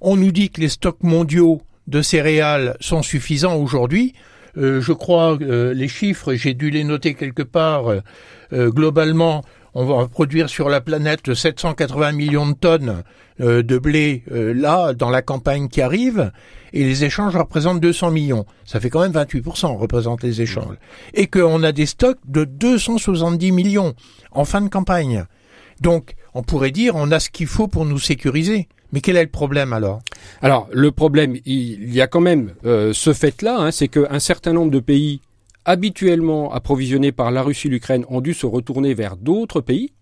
On 0.00 0.16
nous 0.16 0.32
dit 0.32 0.48
que 0.48 0.62
les 0.62 0.70
stocks 0.70 1.02
mondiaux 1.02 1.60
de 1.86 2.00
céréales 2.00 2.76
sont 2.80 3.02
suffisants 3.02 3.56
aujourd'hui. 3.56 4.14
Je 4.56 4.92
crois 4.92 5.38
euh, 5.40 5.72
les 5.74 5.88
chiffres, 5.88 6.34
j'ai 6.34 6.54
dû 6.54 6.70
les 6.70 6.84
noter 6.84 7.14
quelque 7.14 7.42
part. 7.42 7.84
globalement, 8.52 9.42
on 9.74 9.84
va 9.84 10.06
produire 10.06 10.48
sur 10.48 10.68
la 10.68 10.80
planète 10.80 11.32
780 11.32 12.12
millions 12.12 12.48
de 12.48 12.54
tonnes 12.54 13.02
euh, 13.40 13.62
de 13.62 13.78
blé 13.78 14.22
euh, 14.30 14.52
là 14.52 14.92
dans 14.92 15.08
la 15.08 15.22
campagne 15.22 15.68
qui 15.68 15.80
arrive 15.80 16.30
et 16.74 16.84
les 16.84 17.04
échanges 17.04 17.34
représentent 17.34 17.80
200 17.80 18.10
millions. 18.10 18.44
Ça 18.66 18.78
fait 18.78 18.90
quand 18.90 19.00
même 19.00 19.12
28% 19.12 19.76
représentent 19.78 20.22
les 20.22 20.42
échanges. 20.42 20.76
Et 21.14 21.26
qu'on 21.26 21.62
a 21.62 21.72
des 21.72 21.86
stocks 21.86 22.18
de 22.26 22.44
270 22.44 23.52
millions 23.52 23.94
en 24.30 24.44
fin 24.44 24.60
de 24.60 24.68
campagne. 24.68 25.24
Donc, 25.80 26.14
on 26.34 26.42
pourrait 26.42 26.70
dire 26.70 26.94
on 26.94 27.10
a 27.10 27.20
ce 27.20 27.30
qu'il 27.30 27.46
faut 27.46 27.68
pour 27.68 27.86
nous 27.86 27.98
sécuriser. 27.98 28.68
Mais 28.92 29.00
quel 29.00 29.16
est 29.16 29.22
le 29.22 29.30
problème 29.30 29.72
alors? 29.72 30.00
Alors, 30.42 30.68
le 30.70 30.92
problème, 30.92 31.36
il 31.46 31.92
y 31.92 32.00
a 32.00 32.06
quand 32.06 32.20
même 32.20 32.54
euh, 32.64 32.92
ce 32.92 33.12
fait-là, 33.12 33.56
hein, 33.58 33.70
c'est 33.70 33.88
qu'un 33.88 34.20
certain 34.20 34.52
nombre 34.52 34.70
de 34.70 34.80
pays 34.80 35.20
habituellement 35.64 36.52
approvisionnés 36.52 37.12
par 37.12 37.30
la 37.30 37.42
Russie, 37.42 37.68
l'Ukraine, 37.68 38.04
ont 38.08 38.20
dû 38.20 38.34
se 38.34 38.46
retourner 38.46 38.94
vers 38.94 39.16
d'autres 39.16 39.60
pays. 39.60 39.92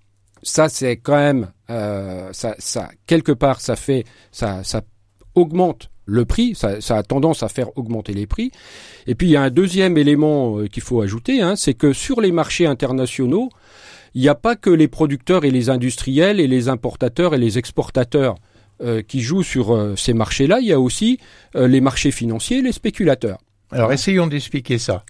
Ça, 0.43 0.69
c'est 0.69 0.97
quand 0.97 1.17
même, 1.17 1.49
euh, 1.69 2.31
ça, 2.33 2.55
ça, 2.59 2.89
quelque 3.07 3.33
part, 3.33 3.61
ça 3.61 3.77
fait, 3.77 4.05
ça, 4.33 4.65
ça 4.65 4.83
augmente 5.35 5.91
le 6.07 6.25
prix, 6.25 6.55
ça, 6.57 6.81
ça, 6.81 6.97
a 6.97 7.03
tendance 7.03 7.43
à 7.43 7.49
faire 7.49 7.77
augmenter 7.79 8.15
les 8.15 8.27
prix. 8.27 8.51
Et 9.07 9.15
puis 9.15 9.29
il 9.29 9.31
y 9.31 9.37
a 9.37 9.43
un 9.43 9.51
deuxième 9.51 9.97
élément 9.97 10.59
euh, 10.59 10.67
qu'il 10.67 10.83
faut 10.83 11.03
ajouter, 11.03 11.41
hein, 11.41 11.55
c'est 11.57 11.75
que 11.75 11.93
sur 11.93 12.21
les 12.21 12.33
marchés 12.33 12.67
internationaux, 12.67 13.51
il 14.15 14.23
n'y 14.23 14.29
a 14.29 14.35
pas 14.35 14.57
que 14.57 14.71
les 14.71 14.89
producteurs 14.89 15.45
et 15.45 15.53
les 15.53 15.71
industriels 15.71 16.41
et 16.41 16.49
les 16.49 16.69
importateurs 16.69 17.35
et 17.35 17.39
les 17.39 17.59
exportateurs 17.59 18.35
euh, 18.83 19.03
qui 19.03 19.21
jouent 19.21 19.43
sur 19.43 19.75
euh, 19.75 19.97
ces 19.97 20.13
marchés-là, 20.13 20.61
il 20.61 20.69
y 20.69 20.73
a 20.73 20.81
aussi 20.81 21.19
les 21.55 21.81
marchés 21.81 22.11
financiers 22.11 22.59
et 22.59 22.63
les 22.63 22.73
spéculateurs. 22.73 23.39
Alors 23.73 23.93
essayons 23.93 24.27
d'expliquer 24.27 24.79
ça. 24.79 25.05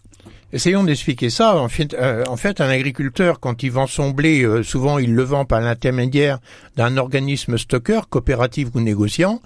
Essayons 0.53 0.83
d'expliquer 0.83 1.31
ça. 1.31 1.57
En 1.57 1.69
fait, 1.69 1.95
euh, 1.95 2.25
en 2.29 2.37
fait, 2.37 2.61
un 2.61 2.69
agriculteur, 2.69 3.39
quand 3.39 3.63
il 3.63 3.71
vend 3.71 3.87
son 3.87 4.11
blé, 4.11 4.43
euh, 4.43 4.65
souvent 4.65 4.99
il 4.99 5.15
le 5.15 5.23
vend 5.23 5.45
par 5.45 5.61
l'intermédiaire 5.61 6.41
d'un 6.77 6.97
organisme 6.97 7.57
stockeur, 7.57 8.09
coopératif 8.09 8.69
ou 8.75 8.81
négociant. 8.81 9.41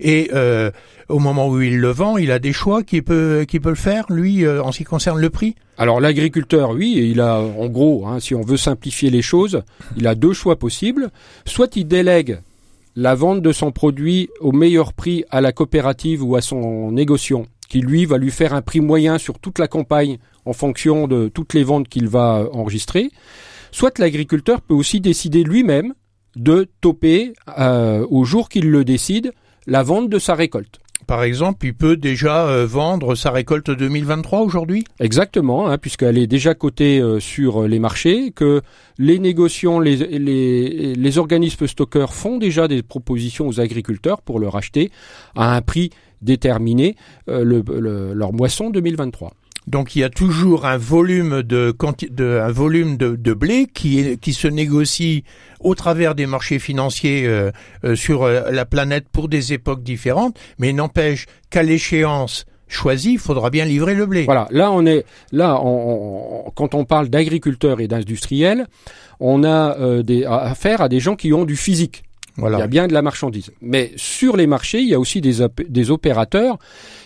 Et 0.00 0.30
euh, 0.34 0.70
au 1.08 1.18
moment 1.18 1.48
où 1.48 1.62
il 1.62 1.78
le 1.78 1.88
vend, 1.88 2.18
il 2.18 2.30
a 2.30 2.38
des 2.38 2.52
choix 2.52 2.82
qu'il 2.82 3.02
peut, 3.02 3.46
qu'il 3.48 3.62
peut 3.62 3.70
le 3.70 3.74
faire, 3.74 4.04
lui, 4.10 4.46
en 4.46 4.70
ce 4.70 4.78
qui 4.78 4.84
concerne 4.84 5.18
le 5.18 5.30
prix. 5.30 5.56
Alors 5.78 5.98
l'agriculteur, 5.98 6.70
oui, 6.70 7.08
il 7.10 7.20
a, 7.20 7.38
en 7.38 7.66
gros, 7.68 8.06
hein, 8.06 8.20
si 8.20 8.34
on 8.34 8.42
veut 8.42 8.58
simplifier 8.58 9.08
les 9.08 9.22
choses, 9.22 9.62
il 9.96 10.06
a 10.06 10.14
deux 10.14 10.34
choix 10.34 10.58
possibles. 10.58 11.10
Soit 11.46 11.74
il 11.76 11.88
délègue 11.88 12.40
la 13.00 13.14
vente 13.14 13.40
de 13.40 13.50
son 13.50 13.72
produit 13.72 14.28
au 14.40 14.52
meilleur 14.52 14.92
prix 14.92 15.24
à 15.30 15.40
la 15.40 15.52
coopérative 15.52 16.22
ou 16.22 16.36
à 16.36 16.42
son 16.42 16.92
négociant, 16.92 17.46
qui 17.70 17.80
lui 17.80 18.04
va 18.04 18.18
lui 18.18 18.30
faire 18.30 18.52
un 18.52 18.60
prix 18.60 18.80
moyen 18.80 19.16
sur 19.16 19.38
toute 19.38 19.58
la 19.58 19.68
campagne 19.68 20.18
en 20.44 20.52
fonction 20.52 21.08
de 21.08 21.28
toutes 21.28 21.54
les 21.54 21.64
ventes 21.64 21.88
qu'il 21.88 22.08
va 22.08 22.46
enregistrer, 22.52 23.08
soit 23.70 23.98
l'agriculteur 23.98 24.60
peut 24.60 24.74
aussi 24.74 25.00
décider 25.00 25.44
lui-même 25.44 25.94
de 26.36 26.68
toper 26.82 27.32
euh, 27.58 28.06
au 28.10 28.24
jour 28.24 28.50
qu'il 28.50 28.70
le 28.70 28.84
décide 28.84 29.32
la 29.66 29.82
vente 29.82 30.10
de 30.10 30.18
sa 30.18 30.34
récolte. 30.34 30.78
Par 31.06 31.22
exemple, 31.22 31.66
il 31.66 31.74
peut 31.74 31.96
déjà 31.96 32.46
euh, 32.46 32.66
vendre 32.66 33.14
sa 33.14 33.30
récolte 33.30 33.70
2023 33.70 34.40
aujourd'hui? 34.40 34.84
Exactement, 35.00 35.68
hein, 35.68 35.78
puisqu'elle 35.78 36.18
est 36.18 36.26
déjà 36.26 36.54
cotée 36.54 37.00
euh, 37.00 37.20
sur 37.20 37.66
les 37.66 37.78
marchés, 37.78 38.30
que 38.30 38.62
les 38.98 39.18
négociants, 39.18 39.80
les, 39.80 39.96
les, 39.96 41.18
organismes 41.18 41.66
stockeurs 41.66 42.14
font 42.14 42.38
déjà 42.38 42.68
des 42.68 42.82
propositions 42.82 43.48
aux 43.48 43.60
agriculteurs 43.60 44.22
pour 44.22 44.38
leur 44.38 44.56
acheter 44.56 44.90
à 45.34 45.56
un 45.56 45.62
prix 45.62 45.90
déterminé 46.22 46.96
le, 47.26 47.62
leur 48.14 48.32
moisson 48.32 48.70
2023. 48.70 49.32
Donc 49.70 49.94
il 49.94 50.00
y 50.00 50.04
a 50.04 50.10
toujours 50.10 50.66
un 50.66 50.76
volume 50.76 51.42
de, 51.44 51.72
de 52.10 52.40
un 52.42 52.50
volume 52.50 52.96
de, 52.96 53.14
de, 53.14 53.32
blé 53.32 53.68
qui 53.72 54.00
est, 54.00 54.20
qui 54.20 54.32
se 54.32 54.48
négocie 54.48 55.22
au 55.60 55.76
travers 55.76 56.16
des 56.16 56.26
marchés 56.26 56.58
financiers 56.58 57.24
euh, 57.24 57.52
euh, 57.84 57.94
sur 57.94 58.24
euh, 58.24 58.50
la 58.50 58.64
planète 58.64 59.06
pour 59.12 59.28
des 59.28 59.52
époques 59.52 59.84
différentes, 59.84 60.36
mais 60.58 60.72
n'empêche 60.72 61.26
qu'à 61.50 61.62
l'échéance 61.62 62.46
choisie, 62.66 63.12
il 63.12 63.18
faudra 63.20 63.50
bien 63.50 63.64
livrer 63.64 63.94
le 63.94 64.06
blé. 64.06 64.24
Voilà, 64.24 64.48
là 64.50 64.72
on 64.72 64.84
est 64.86 65.04
là 65.30 65.60
on, 65.62 66.50
quand 66.56 66.74
on 66.74 66.84
parle 66.84 67.08
d'agriculteurs 67.08 67.80
et 67.80 67.86
d'industriels, 67.86 68.66
on 69.20 69.44
a 69.44 70.02
des, 70.02 70.24
affaire 70.24 70.80
à 70.80 70.88
des 70.88 70.98
gens 70.98 71.14
qui 71.14 71.32
ont 71.32 71.44
du 71.44 71.54
physique. 71.54 72.02
Voilà. 72.36 72.58
Il 72.58 72.60
y 72.60 72.64
a 72.64 72.68
bien 72.68 72.88
de 72.88 72.92
la 72.92 73.02
marchandise. 73.02 73.52
Mais 73.60 73.92
sur 73.96 74.36
les 74.36 74.46
marchés, 74.46 74.80
il 74.80 74.88
y 74.88 74.94
a 74.94 75.00
aussi 75.00 75.20
des, 75.20 75.46
des 75.68 75.90
opérateurs 75.90 76.58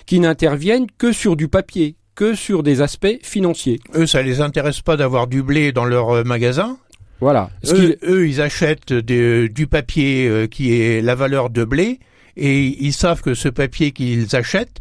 qui 0.06 0.20
n'interviennent 0.20 0.86
que 0.96 1.12
sur 1.12 1.34
du 1.34 1.48
papier, 1.48 1.96
que 2.14 2.34
sur 2.34 2.62
des 2.62 2.80
aspects 2.80 3.18
financiers. 3.22 3.80
Eux, 3.94 4.06
ça 4.06 4.22
les 4.22 4.40
intéresse 4.40 4.80
pas 4.80 4.96
d'avoir 4.96 5.26
du 5.26 5.42
blé 5.42 5.72
dans 5.72 5.84
leur 5.84 6.10
euh, 6.10 6.24
magasin. 6.24 6.78
Voilà. 7.20 7.50
Eux, 7.72 8.28
ils 8.28 8.40
achètent 8.40 8.92
du 8.92 9.66
papier 9.66 10.28
euh, 10.28 10.46
qui 10.46 10.74
est 10.74 11.00
la 11.00 11.14
valeur 11.14 11.50
de 11.50 11.64
blé 11.64 12.00
et 12.36 12.64
ils 12.84 12.92
savent 12.92 13.22
que 13.22 13.34
ce 13.34 13.48
papier 13.48 13.92
qu'ils 13.92 14.34
achètent 14.34 14.80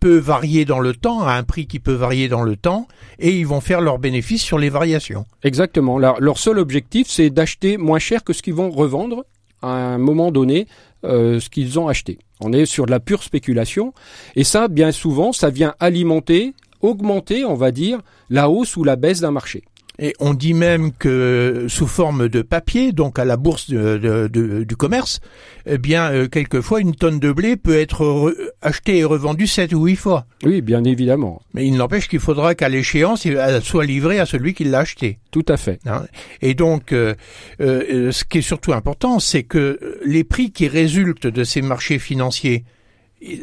peut 0.00 0.18
varier 0.18 0.64
dans 0.64 0.80
le 0.80 0.92
temps, 0.92 1.22
à 1.22 1.34
un 1.34 1.44
prix 1.44 1.66
qui 1.66 1.78
peut 1.78 1.92
varier 1.92 2.28
dans 2.28 2.42
le 2.42 2.56
temps, 2.56 2.88
et 3.20 3.38
ils 3.38 3.46
vont 3.46 3.60
faire 3.60 3.80
leur 3.80 3.98
bénéfice 3.98 4.42
sur 4.42 4.58
les 4.58 4.70
variations. 4.70 5.24
Exactement. 5.44 5.98
Leur, 5.98 6.20
leur 6.20 6.38
seul 6.38 6.58
objectif, 6.58 7.06
c'est 7.08 7.30
d'acheter 7.30 7.76
moins 7.76 8.00
cher 8.00 8.24
que 8.24 8.32
ce 8.32 8.42
qu'ils 8.42 8.54
vont 8.54 8.70
revendre 8.70 9.24
à 9.62 9.68
un 9.68 9.98
moment 9.98 10.32
donné 10.32 10.66
euh, 11.04 11.40
ce 11.40 11.50
qu'ils 11.50 11.78
ont 11.78 11.88
acheté. 11.88 12.18
On 12.40 12.52
est 12.52 12.66
sur 12.66 12.86
de 12.86 12.90
la 12.90 13.00
pure 13.00 13.22
spéculation. 13.22 13.92
Et 14.36 14.44
ça, 14.44 14.68
bien 14.68 14.92
souvent, 14.92 15.32
ça 15.32 15.50
vient 15.50 15.74
alimenter, 15.80 16.54
augmenter, 16.80 17.44
on 17.44 17.54
va 17.54 17.70
dire, 17.70 18.00
la 18.30 18.48
hausse 18.48 18.76
ou 18.76 18.84
la 18.84 18.96
baisse 18.96 19.20
d'un 19.20 19.30
marché. 19.30 19.64
Et 19.98 20.14
on 20.20 20.32
dit 20.32 20.54
même 20.54 20.92
que 20.92 21.66
sous 21.68 21.86
forme 21.86 22.28
de 22.28 22.40
papier, 22.42 22.92
donc 22.92 23.18
à 23.18 23.24
la 23.24 23.36
bourse 23.36 23.68
du 23.70 24.76
commerce, 24.76 25.20
eh 25.66 25.78
bien, 25.78 26.10
euh, 26.10 26.28
quelquefois, 26.28 26.80
une 26.80 26.94
tonne 26.94 27.20
de 27.20 27.30
blé 27.30 27.56
peut 27.56 27.78
être 27.78 28.34
achetée 28.62 28.98
et 28.98 29.04
revendue 29.04 29.46
sept 29.46 29.72
ou 29.74 29.84
huit 29.84 29.96
fois. 29.96 30.24
Oui, 30.44 30.62
bien 30.62 30.84
évidemment. 30.84 31.42
Mais 31.52 31.66
il 31.66 31.76
n'empêche 31.76 32.08
qu'il 32.08 32.20
faudra 32.20 32.54
qu'à 32.54 32.68
l'échéance, 32.68 33.24
il 33.24 33.38
soit 33.62 33.84
livré 33.84 34.18
à 34.18 34.26
celui 34.26 34.54
qui 34.54 34.64
l'a 34.64 34.80
acheté. 34.80 35.18
Tout 35.30 35.44
à 35.48 35.56
fait. 35.56 35.78
Hein. 35.86 36.04
et 36.42 36.54
donc, 36.54 36.92
euh, 36.92 37.14
euh, 37.60 38.12
ce 38.12 38.24
qui 38.24 38.38
est 38.38 38.42
surtout 38.42 38.72
important, 38.72 39.18
c'est 39.18 39.42
que 39.42 39.98
les 40.04 40.24
prix 40.24 40.52
qui 40.52 40.68
résultent 40.68 41.26
de 41.26 41.44
ces 41.44 41.62
marchés 41.62 41.98
financiers, 41.98 42.64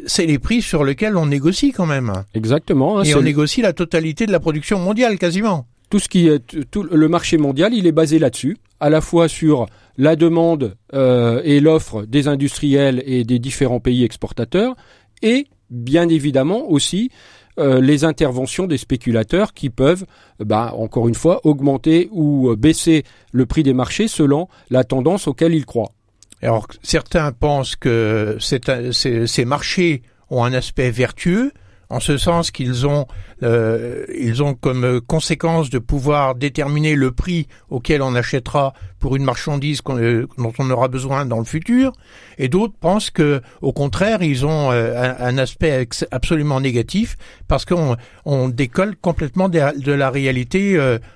c'est 0.06 0.26
les 0.26 0.38
prix 0.38 0.62
sur 0.62 0.84
lesquels 0.84 1.16
on 1.16 1.26
négocie 1.26 1.72
quand 1.72 1.86
même. 1.86 2.12
Exactement. 2.34 2.98
Hein, 2.98 3.04
et 3.04 3.14
on 3.14 3.22
négocie 3.22 3.62
la 3.62 3.72
totalité 3.72 4.26
de 4.26 4.32
la 4.32 4.40
production 4.40 4.78
mondiale 4.78 5.18
quasiment 5.18 5.66
tout 5.90 5.98
ce 5.98 6.08
qui 6.08 6.28
est 6.28 6.70
tout 6.70 6.84
le 6.84 7.08
marché 7.08 7.36
mondial, 7.36 7.74
il 7.74 7.86
est 7.86 7.92
basé 7.92 8.18
là-dessus, 8.18 8.56
à 8.78 8.88
la 8.88 9.00
fois 9.00 9.28
sur 9.28 9.66
la 9.98 10.16
demande 10.16 10.76
euh, 10.94 11.42
et 11.44 11.60
l'offre 11.60 12.04
des 12.06 12.28
industriels 12.28 13.02
et 13.04 13.24
des 13.24 13.38
différents 13.38 13.80
pays 13.80 14.04
exportateurs, 14.04 14.76
et 15.20 15.48
bien 15.68 16.08
évidemment 16.08 16.70
aussi 16.70 17.10
euh, 17.58 17.80
les 17.80 18.04
interventions 18.04 18.66
des 18.66 18.78
spéculateurs 18.78 19.52
qui 19.52 19.68
peuvent, 19.68 20.06
bah, 20.38 20.72
encore 20.76 21.08
une 21.08 21.14
fois, 21.14 21.40
augmenter 21.44 22.08
ou 22.12 22.54
baisser 22.56 23.02
le 23.32 23.44
prix 23.44 23.64
des 23.64 23.74
marchés 23.74 24.08
selon 24.08 24.48
la 24.70 24.84
tendance 24.84 25.26
auquel 25.26 25.54
ils 25.54 25.66
croient. 25.66 25.92
Alors 26.40 26.68
certains 26.82 27.32
pensent 27.32 27.76
que 27.76 28.38
ces 28.40 29.44
marchés 29.44 30.02
ont 30.30 30.44
un 30.44 30.52
aspect 30.54 30.90
vertueux, 30.90 31.52
en 31.90 32.00
ce 32.00 32.16
sens 32.16 32.50
qu'ils 32.50 32.86
ont 32.86 33.06
euh, 33.42 34.06
ils 34.16 34.42
ont 34.42 34.54
comme 34.54 35.00
conséquence 35.00 35.70
de 35.70 35.78
pouvoir 35.78 36.34
déterminer 36.34 36.94
le 36.94 37.10
prix 37.10 37.48
auquel 37.68 38.00
on 38.00 38.14
achètera 38.14 38.72
pour 38.98 39.16
une 39.16 39.24
marchandise 39.24 39.80
euh, 39.88 40.26
dont 40.38 40.52
on 40.58 40.70
aura 40.70 40.88
besoin 40.88 41.26
dans 41.26 41.38
le 41.38 41.44
futur, 41.44 41.92
et 42.38 42.48
d'autres 42.48 42.74
pensent 42.78 43.10
que 43.10 43.42
au 43.60 43.72
contraire 43.72 44.22
ils 44.22 44.46
ont 44.46 44.70
euh, 44.70 45.14
un, 45.18 45.38
aspect 45.38 45.88
absolument 46.10 46.60
négatif 46.60 47.16
parce 47.48 47.64
qu'on 47.64 47.96
on 48.24 48.48
décolle 48.48 48.96
complètement 48.96 49.48
de 49.48 49.92
la 49.92 50.10
réalité 50.10 50.74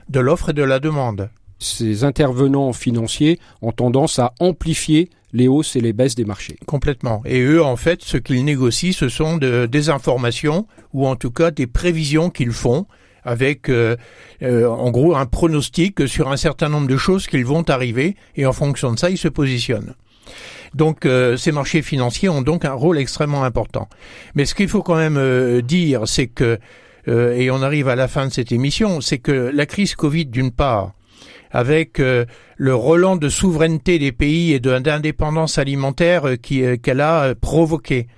de 0.09 0.21
l'offre 0.21 0.51
et 0.51 0.55
de 0.55 0.63
la 0.63 0.81
demande. 0.81 1.29
Ces 1.59 2.05
intervenants 2.05 2.73
financiers 2.73 3.39
ont 3.63 3.73
tendance 3.73 4.19
à 4.19 4.33
amplifier 4.41 5.11
les 5.35 5.49
hausses 5.49 5.77
et 5.77 5.81
les 5.81 5.93
baisses 5.93 6.15
des 6.15 6.25
marchés. 6.25 6.57
Complètement. 6.65 7.21
Et 7.27 7.43
eux, 7.43 7.63
en 7.63 7.77
fait, 7.77 8.03
ce 8.03 8.17
qu'ils 8.17 8.45
négocient, 8.45 8.93
ce 8.93 9.09
sont 9.09 9.37
des 9.37 9.91
informations 9.91 10.67
ou 10.95 11.07
en 11.07 11.17
tout 11.17 11.33
cas 11.33 11.51
des 11.51 11.67
prévisions 11.67 12.31
qu'ils 12.31 12.53
font 12.53 12.87
avec 13.25 13.69
euh, 13.69 13.97
euh, 14.43 14.69
en 14.69 14.91
gros 14.91 15.17
un 15.17 15.27
pronostic 15.27 16.07
sur 16.07 16.31
un 16.31 16.37
certain 16.37 16.69
nombre 16.69 16.87
de 16.87 16.97
choses 16.97 17.27
qui 17.27 17.43
vont 17.43 17.63
arriver 17.69 18.17
et 18.37 18.47
en 18.47 18.53
fonction 18.53 18.93
de 18.93 18.99
ça, 18.99 19.11
ils 19.11 19.19
se 19.19 19.29
positionnent. 19.29 19.95
Donc 20.75 21.07
euh, 21.07 21.37
ces 21.37 21.53
marchés 21.53 21.83
financiers 21.83 22.29
ont 22.29 22.43
donc 22.43 22.65
un 22.65 22.73
rôle 22.73 22.99
extrêmement 22.99 23.45
important. 23.45 23.89
Mais 24.35 24.45
ce 24.45 24.55
qu'il 24.55 24.69
faut 24.69 24.83
quand 24.83 24.97
même 24.97 25.63
dire, 25.63 26.03
c'est 26.07 26.27
que, 26.27 26.59
et 27.07 27.51
on 27.51 27.63
arrive 27.63 27.89
à 27.89 27.97
la 27.97 28.09
fin 28.09 28.27
de 28.27 28.33
cette 28.33 28.51
émission, 28.51 29.01
c'est 29.01 29.19
que 29.19 29.51
la 29.53 29.67
crise 29.67 29.95
Covid 29.95 30.27
d'une 30.27 30.51
part, 30.51 30.93
avec 31.55 32.01
euh, 32.01 32.27
le 32.57 32.75
relent 32.75 33.17
de 33.17 33.31
souveraineté 33.31 33.99
des 33.99 34.13
pays 34.13 34.53
et 34.53 34.61
d'indépendance 34.61 35.57
alimentaire 35.57 36.27
euh, 36.27 36.37
euh, 36.53 36.77
qu'elle 36.77 37.01
a 37.01 37.35
provoqué. 37.37 38.09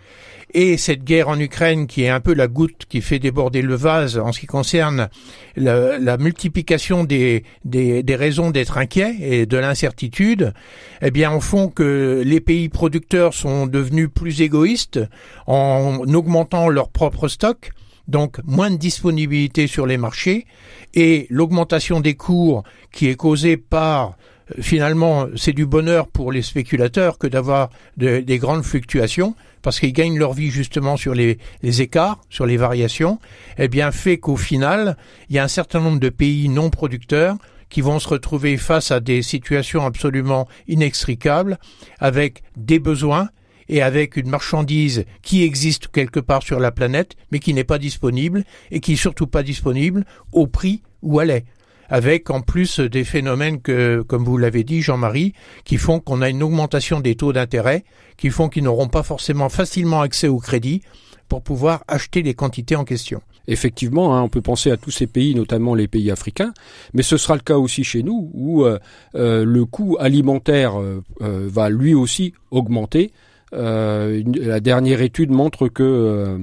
Et 0.55 0.79
cette 0.79 1.05
guerre 1.05 1.29
en 1.29 1.39
Ukraine 1.39 1.87
qui 1.87 2.05
est 2.05 2.09
un 2.09 2.21
peu 2.21 2.33
la 2.33 2.47
goutte 2.47 2.87
qui 2.89 3.03
fait 3.03 3.19
déborder 3.19 3.61
le 3.61 3.75
vase 3.75 4.17
en 4.17 4.33
ce 4.33 4.41
qui 4.41 4.47
concerne 4.47 5.09
la, 5.55 6.17
multiplication 6.17 7.05
des, 7.05 7.45
des, 7.67 8.03
des 8.03 8.17
raisons 8.17 8.51
d'être 8.51 8.79
inquiets 8.79 9.17
et 9.21 9.45
de 9.45 9.57
l'incertitude, 9.59 10.55
eh 11.03 11.11
bien, 11.11 11.31
en 11.31 11.41
font 11.41 11.69
que 11.69 12.23
les 12.25 12.41
pays 12.41 12.71
producteurs 12.71 13.35
sont 13.35 13.67
devenus 13.67 14.09
plus 14.09 14.41
égoïstes 14.41 15.01
en 15.47 15.99
augmentant 16.15 16.71
leurs 16.71 16.89
propres 16.89 17.29
stocks 17.29 17.73
donc 18.09 18.39
moins 18.45 18.71
de 18.71 18.77
disponibilité 18.77 19.67
sur 19.67 19.87
les 19.87 19.97
marchés 19.97 20.47
et 20.95 21.27
l'augmentation 21.31 22.01
des 22.01 22.15
cours 22.15 22.63
qui 22.93 23.09
est 23.09 23.17
causée 23.17 23.57
par 23.57 24.17
euh, 24.57 24.63
finalement 24.63 25.27
c'est 25.37 25.53
du 25.53 25.67
bonheur 25.67 26.09
pour 26.09 26.33
les 26.33 26.43
spéculateurs 26.43 27.19
que 27.19 27.27
d'avoir 27.27 27.71
des 27.97 28.39
grandes 28.39 28.65
fluctuations 28.65 29.35
parce 29.63 29.81
qu'ils 29.81 29.93
gagnent 29.93 30.19
leur 30.19 30.33
vie 30.33 30.51
justement 30.51 30.97
sur 30.97 31.13
les, 31.13 31.39
les 31.63 31.83
écarts, 31.83 32.21
sur 32.31 32.47
les 32.47 32.57
variations, 32.57 33.19
eh 33.59 33.67
bien 33.67 33.91
fait 33.91 34.19
qu'au 34.19 34.37
final 34.37 34.97
il 35.29 35.35
y 35.35 35.39
a 35.41 35.45
un 35.45 35.49
certain 35.49 35.81
nombre 35.81 35.99
de 35.99 36.09
pays 36.09 36.49
non 36.49 36.71
producteurs 36.71 37.37
qui 37.69 37.81
vont 37.81 37.99
se 37.99 38.09
retrouver 38.09 38.57
face 38.59 38.91
à 38.91 39.01
des 39.01 39.23
situations 39.23 39.85
absolument 39.85 40.47
inextricables 40.69 41.59
avec 41.99 42.43
des 42.57 42.79
besoins 42.79 43.29
et 43.69 43.83
avec 43.83 44.17
une 44.17 44.29
marchandise 44.29 45.05
qui 45.23 45.43
existe 45.43 45.89
quelque 45.89 46.21
part 46.21 46.43
sur 46.43 46.61
la 46.61 46.73
planète, 46.73 47.17
mais 47.31 47.39
qui 47.39 47.55
n'est 47.55 47.65
pas 47.65 47.79
disponible, 47.79 48.45
et 48.71 48.81
qui 48.81 48.95
est 48.95 48.97
surtout 48.97 49.27
pas 49.27 49.43
disponible 49.43 50.05
au 50.33 50.47
prix 50.47 50.83
où 51.03 51.21
elle 51.21 51.31
est. 51.31 51.45
Avec 51.89 52.31
en 52.31 52.41
plus 52.41 52.81
des 52.81 53.05
phénomènes 53.05 53.61
que, 53.61 54.03
comme 54.03 54.25
vous 54.25 54.39
l'avez 54.39 54.65
dit, 54.65 54.83
Jean-Marie, 54.83 55.35
qui 55.65 55.77
font 55.77 56.01
qu'on 56.01 56.21
a 56.21 56.29
une 56.29 56.43
augmentation 56.43 57.01
des 57.01 57.15
taux 57.15 57.33
d'intérêt, 57.33 57.85
qui 58.17 58.31
font 58.31 58.49
qu'ils 58.49 58.65
n'auront 58.65 58.89
pas 58.89 59.05
forcément 59.05 59.49
facilement 59.49 60.01
accès 60.01 60.27
au 60.27 60.39
crédit 60.39 60.83
pour 61.29 61.43
pouvoir 61.43 61.85
acheter 61.87 62.23
les 62.23 62.35
quantités 62.35 62.77
en 62.77 62.85
question. 62.85 63.21
Effectivement, 63.49 64.17
hein, 64.17 64.23
on 64.23 64.29
peut 64.29 64.41
penser 64.41 64.71
à 64.71 64.77
tous 64.77 64.91
ces 64.91 65.07
pays, 65.07 65.35
notamment 65.35 65.75
les 65.75 65.87
pays 65.87 66.11
africains, 66.11 66.53
mais 66.95 67.03
ce 67.03 67.17
sera 67.17 67.35
le 67.35 67.43
cas 67.43 67.57
aussi 67.57 67.85
chez 67.85 68.03
nous, 68.03 68.31
où 68.35 68.65
euh, 68.65 68.79
euh, 69.15 69.45
le 69.45 69.65
coût 69.65 69.97
alimentaire 70.01 70.81
euh, 70.81 71.03
va 71.21 71.69
lui 71.69 71.95
aussi 71.95 72.33
augmenter 72.51 73.13
euh, 73.53 74.23
la 74.27 74.61
dernière 74.61 75.03
étude 75.03 75.31
montre 75.31 75.69
que 75.69 75.83
euh, 75.83 76.39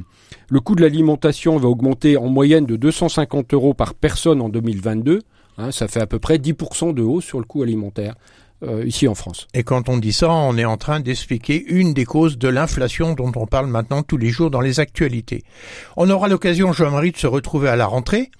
le 0.49 0.59
coût 0.59 0.75
de 0.75 0.81
l'alimentation 0.81 1.57
va 1.57 1.67
augmenter 1.67 2.17
en 2.17 2.27
moyenne 2.27 2.65
de 2.65 2.75
250 2.75 3.53
euros 3.53 3.73
par 3.73 3.93
personne 3.93 4.41
en 4.41 4.49
2022. 4.49 5.21
Hein, 5.57 5.71
ça 5.71 5.87
fait 5.87 6.01
à 6.01 6.07
peu 6.07 6.19
près 6.19 6.37
10% 6.37 6.93
de 6.93 7.01
hausse 7.01 7.25
sur 7.25 7.39
le 7.39 7.45
coût 7.45 7.63
alimentaire. 7.63 8.15
Euh, 8.63 8.85
ici 8.85 9.09
en 9.09 9.15
France. 9.15 9.47
Et 9.53 9.63
quand 9.63 9.89
on 9.89 9.97
dit 9.97 10.13
ça, 10.13 10.31
on 10.31 10.57
est 10.57 10.63
en 10.63 10.77
train 10.77 11.01
d'expliquer 11.01 11.61
une 11.67 11.93
des 11.93 12.05
causes 12.05 12.37
de 12.37 12.47
l'inflation 12.47 13.13
dont 13.13 13.31
on 13.35 13.45
parle 13.45 13.67
maintenant 13.67 14.03
tous 14.03 14.15
les 14.15 14.29
jours 14.29 14.51
dans 14.51 14.61
les 14.61 14.79
actualités. 14.79 15.43
On 15.97 16.09
aura 16.09 16.29
l'occasion, 16.29 16.71
Jean-Marie, 16.71 17.11
de 17.11 17.17
se 17.17 17.27
retrouver 17.27 17.67
à 17.67 17.75
la 17.75 17.87
rentrée. 17.87 18.31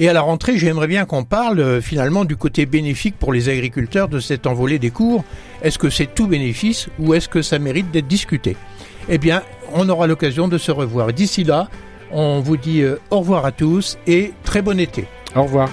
Et 0.00 0.08
à 0.08 0.12
la 0.12 0.20
rentrée, 0.20 0.56
j'aimerais 0.56 0.86
bien 0.86 1.04
qu'on 1.06 1.24
parle 1.24 1.58
euh, 1.58 1.80
finalement 1.80 2.24
du 2.24 2.36
côté 2.36 2.66
bénéfique 2.66 3.16
pour 3.18 3.32
les 3.32 3.48
agriculteurs 3.48 4.08
de 4.08 4.20
cette 4.20 4.46
envolée 4.46 4.78
des 4.78 4.90
cours. 4.90 5.24
Est-ce 5.60 5.76
que 5.76 5.90
c'est 5.90 6.14
tout 6.14 6.28
bénéfice 6.28 6.88
ou 7.00 7.14
est-ce 7.14 7.28
que 7.28 7.42
ça 7.42 7.58
mérite 7.58 7.90
d'être 7.90 8.06
discuté? 8.06 8.56
Eh 9.08 9.18
bien, 9.18 9.42
on 9.74 9.88
aura 9.88 10.06
l'occasion 10.06 10.46
de 10.46 10.56
se 10.56 10.70
revoir. 10.70 11.12
D'ici 11.12 11.42
là, 11.42 11.68
on 12.12 12.38
vous 12.38 12.56
dit 12.56 12.82
euh, 12.82 13.00
au 13.10 13.18
revoir 13.18 13.44
à 13.44 13.50
tous 13.50 13.98
et 14.06 14.32
très 14.44 14.62
bon 14.62 14.78
été. 14.78 15.04
Au 15.34 15.42
revoir. 15.42 15.68